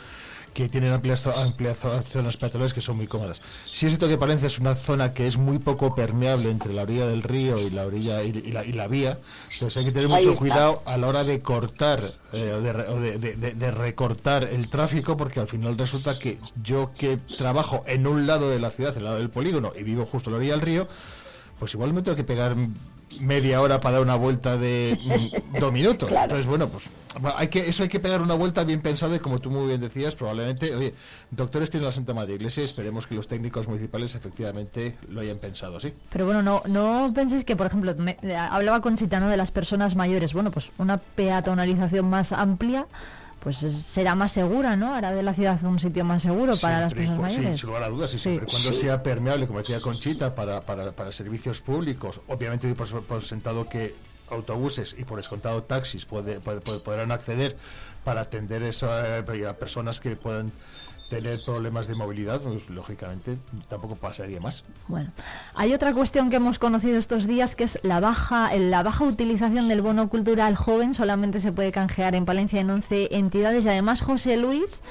[0.53, 3.41] que tienen amplias, amplias zonas peatonales que son muy cómodas.
[3.71, 6.83] Si es cierto que Palencia es una zona que es muy poco permeable entre la
[6.83, 9.19] orilla del río y la orilla y, la, y la, vía,
[9.53, 13.71] entonces hay que tener mucho cuidado a la hora de cortar eh, o, de, de,
[13.71, 18.59] recortar el tráfico, porque al final resulta que yo que trabajo en un lado de
[18.59, 20.87] la ciudad, en el lado del polígono, y vivo justo a la orilla del río,
[21.59, 22.55] pues igual me tengo que pegar
[23.19, 26.11] media hora para dar una vuelta de mm, dos minutos.
[26.11, 26.89] Entonces, bueno, pues
[27.35, 29.81] hay que, eso hay que pegar una vuelta bien pensada y como tú muy bien
[29.81, 30.93] decías, probablemente, oye,
[31.31, 35.79] doctores tiene la Santa Madre Iglesia, esperemos que los técnicos municipales efectivamente lo hayan pensado,
[35.79, 35.93] ¿sí?
[36.09, 37.95] Pero bueno, no, no penséis que, por ejemplo,
[38.49, 42.87] hablaba con Citano de las personas mayores, bueno, pues una peatonalización más amplia
[43.43, 44.95] pues será más segura, ¿no?
[44.95, 47.59] Hará de la ciudad un sitio más seguro para las personas mayores.
[47.59, 51.11] sin lugar a dudas, y siempre cuando sea permeable, como decía Conchita, para, para, para
[51.11, 53.93] servicios públicos, obviamente por, por, sentado que
[54.29, 57.57] autobuses y por descontado taxis puede, podrán acceder
[58.05, 60.51] para atender esa, eh, a personas que puedan
[61.13, 63.37] tener problemas de movilidad, pues lógicamente
[63.69, 64.63] tampoco pasaría más.
[64.87, 65.11] Bueno,
[65.55, 69.67] hay otra cuestión que hemos conocido estos días que es la baja, la baja utilización
[69.67, 74.01] del bono cultural joven, solamente se puede canjear en Palencia en 11 entidades y además
[74.01, 74.81] José Luis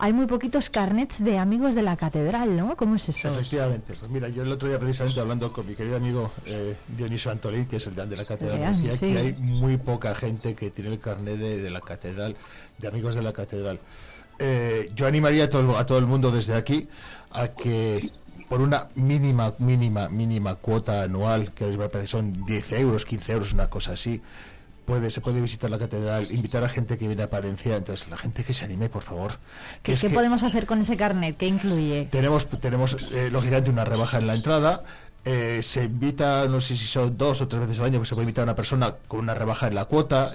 [0.00, 2.74] hay muy poquitos carnets de amigos de la catedral, ¿no?
[2.74, 3.28] ¿Cómo es eso?
[3.28, 3.94] Efectivamente.
[3.98, 7.66] Pues mira, yo el otro día precisamente hablando con mi querido amigo eh, Dionisio Antolín,
[7.66, 11.00] que es el de la catedral, decía que hay muy poca gente que tiene el
[11.00, 12.34] carnet de la catedral,
[12.78, 13.78] de amigos de la catedral.
[14.40, 16.88] Eh, yo animaría a todo, a todo el mundo desde aquí
[17.30, 18.10] a que
[18.48, 23.92] por una mínima, mínima, mínima cuota anual, que son 10 euros, 15 euros, una cosa
[23.92, 24.20] así,
[24.84, 28.16] puede, se puede visitar la catedral, invitar a gente que viene a Palencia, entonces la
[28.16, 29.38] gente que se anime, por favor.
[29.84, 31.36] ¿Qué, podemos hacer con ese carnet?
[31.36, 32.08] ¿Qué incluye?
[32.10, 34.82] Tenemos, tenemos eh, lógicamente, una rebaja en la entrada.
[35.24, 38.16] Eh, se invita, no sé si son dos o tres veces al año, que se
[38.16, 40.32] puede invitar a una persona con una rebaja en la cuota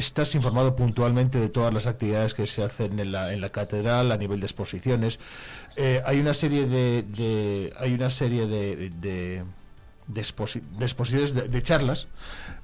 [0.00, 4.10] estás informado puntualmente de todas las actividades que se hacen en la, en la catedral
[4.12, 5.18] a nivel de exposiciones.
[5.76, 9.44] Eh, hay una serie de, de- hay una serie de, de,
[10.08, 12.08] de exposi- de exposiciones de, de charlas,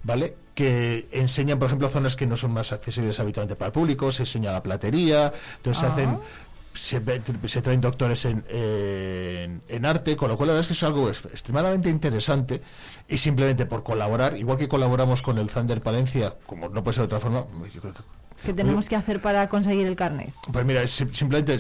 [0.03, 0.35] ¿vale?
[0.55, 4.23] Que enseñan, por ejemplo, zonas que no son más accesibles habitualmente para el público, se
[4.23, 5.91] enseña la platería, entonces se Ah.
[5.93, 6.19] hacen
[6.77, 7.01] se,
[7.47, 10.83] se traen doctores en, en, en arte, con lo cual la verdad es que es
[10.83, 12.63] algo extremadamente interesante
[13.09, 17.03] y simplemente por colaborar, igual que colaboramos con el Thunder Palencia, como no puede ser
[17.03, 18.01] de otra forma, yo creo que
[18.45, 20.33] ¿Qué tenemos que hacer para conseguir el carnet?
[20.53, 21.59] pues mira, es simplemente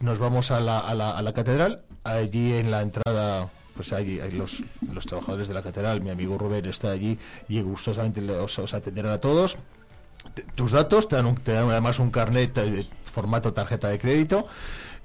[0.00, 4.20] nos vamos a la, a la, a la catedral, allí en la entrada, pues allí
[4.20, 4.62] hay los,
[4.92, 9.12] los trabajadores de la catedral, mi amigo Rubén está allí y gustosamente os, os atenderán
[9.12, 9.56] a todos.
[10.34, 12.56] Te- tus datos, te dan, un- te dan además un carnet
[13.18, 14.46] formato tarjeta de crédito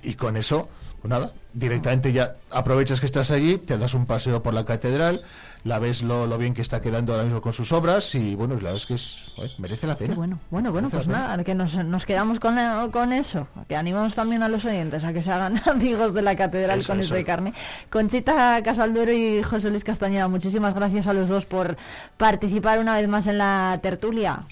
[0.04, 0.70] y con eso,
[1.02, 5.24] pues nada, directamente ya aprovechas que estás allí, te das un paseo por la catedral,
[5.64, 8.54] la ves lo, lo bien que está quedando ahora mismo con sus obras y bueno,
[8.56, 10.14] la verdad es que es, merece la pena.
[10.14, 12.56] bueno, bueno, bueno, pues nada, que nos, nos quedamos con,
[12.92, 16.36] con eso, que animamos también a los oyentes a que se hagan amigos de la
[16.36, 17.16] catedral Eso, con eso.
[17.16, 17.54] este carne.
[17.90, 21.78] Conchita Casalduero y José Luis Castañeda, muchísimas gracias a los dos por
[22.18, 24.46] participar una vez más en la tertulia.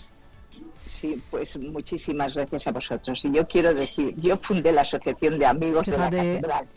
[1.02, 3.26] Sí, pues muchísimas gracias a vosotros.
[3.26, 6.68] Y yo quiero decir, yo fundé la Asociación de Amigos de la Catedral.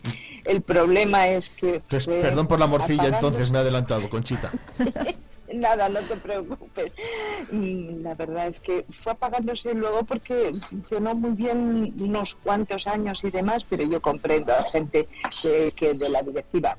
[0.43, 1.75] El problema es que...
[1.75, 4.51] Entonces, fue perdón por la morcilla, apagando- entonces me he adelantado, Conchita.
[5.53, 6.91] Nada, no te preocupes.
[7.51, 13.23] Mm, La verdad es que fue apagándose luego porque funcionó muy bien unos cuantos años
[13.23, 15.07] y demás, pero yo comprendo a gente
[15.41, 16.77] que, que de la directiva,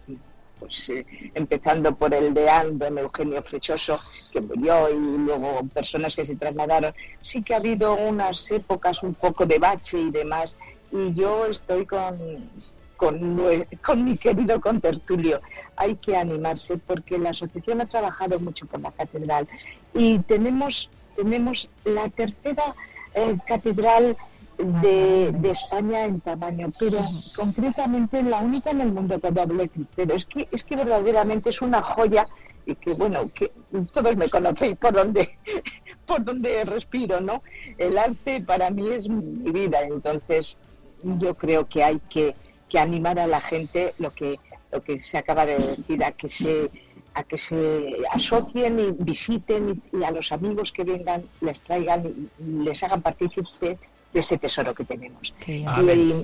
[0.59, 4.01] pues eh, empezando por el deán, don Eugenio Frechoso,
[4.33, 9.15] que murió, y luego personas que se trasladaron, sí que ha habido unas épocas un
[9.15, 10.57] poco de bache y demás,
[10.91, 12.51] y yo estoy con,
[12.97, 15.41] con, con mi querido contertulio.
[15.77, 19.47] Hay que animarse porque la asociación ha trabajado mucho por la catedral
[19.93, 22.75] y tenemos, tenemos la tercera
[23.15, 24.17] eh, catedral
[24.59, 26.99] de, de España en tamaño, pero
[27.37, 31.61] concretamente la única en el mundo con doble pero es que es que verdaderamente es
[31.61, 32.27] una joya
[32.65, 33.53] y que bueno que
[33.93, 35.39] todos me conocéis por donde
[36.07, 37.43] por donde respiro, ¿no?
[37.79, 40.57] El arte para mí es mi vida, entonces
[41.03, 42.35] yo creo que hay que,
[42.69, 44.39] que animar a la gente lo que
[44.73, 46.71] lo que se acaba de decir a que se
[47.15, 52.07] a que se asocien y visiten y, y a los amigos que vengan les traigan
[52.07, 53.79] y, les hagan partícipes
[54.17, 55.35] de ese tesoro que tenemos.
[55.47, 55.63] Y,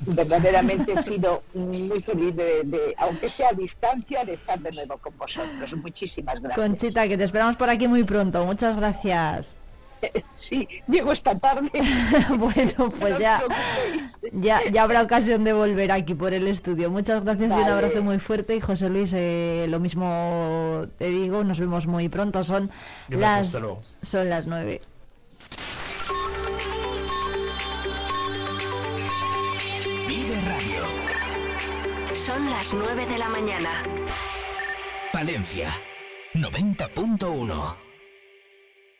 [0.06, 4.96] verdaderamente he sido muy feliz de, de, aunque sea a distancia, de estar de nuevo
[4.96, 5.74] con vosotros.
[5.76, 6.66] Muchísimas gracias.
[6.66, 8.46] Conchita, que te esperamos por aquí muy pronto.
[8.46, 9.54] Muchas gracias.
[10.34, 11.70] Sí, llego esta tarde.
[12.36, 13.40] bueno, pues No ya,
[14.32, 16.90] ya, ya habrá ocasión de volver aquí por el estudio.
[16.90, 18.56] Muchas gracias y un abrazo muy fuerte.
[18.56, 22.42] Y José Luis, eh, lo mismo te digo, nos vemos muy pronto.
[22.42, 22.68] Son
[23.08, 24.80] Gracias, las, son las nueve.
[32.24, 33.82] Son las 9 de la mañana.
[35.12, 35.68] Palencia.
[36.34, 37.81] 90.1.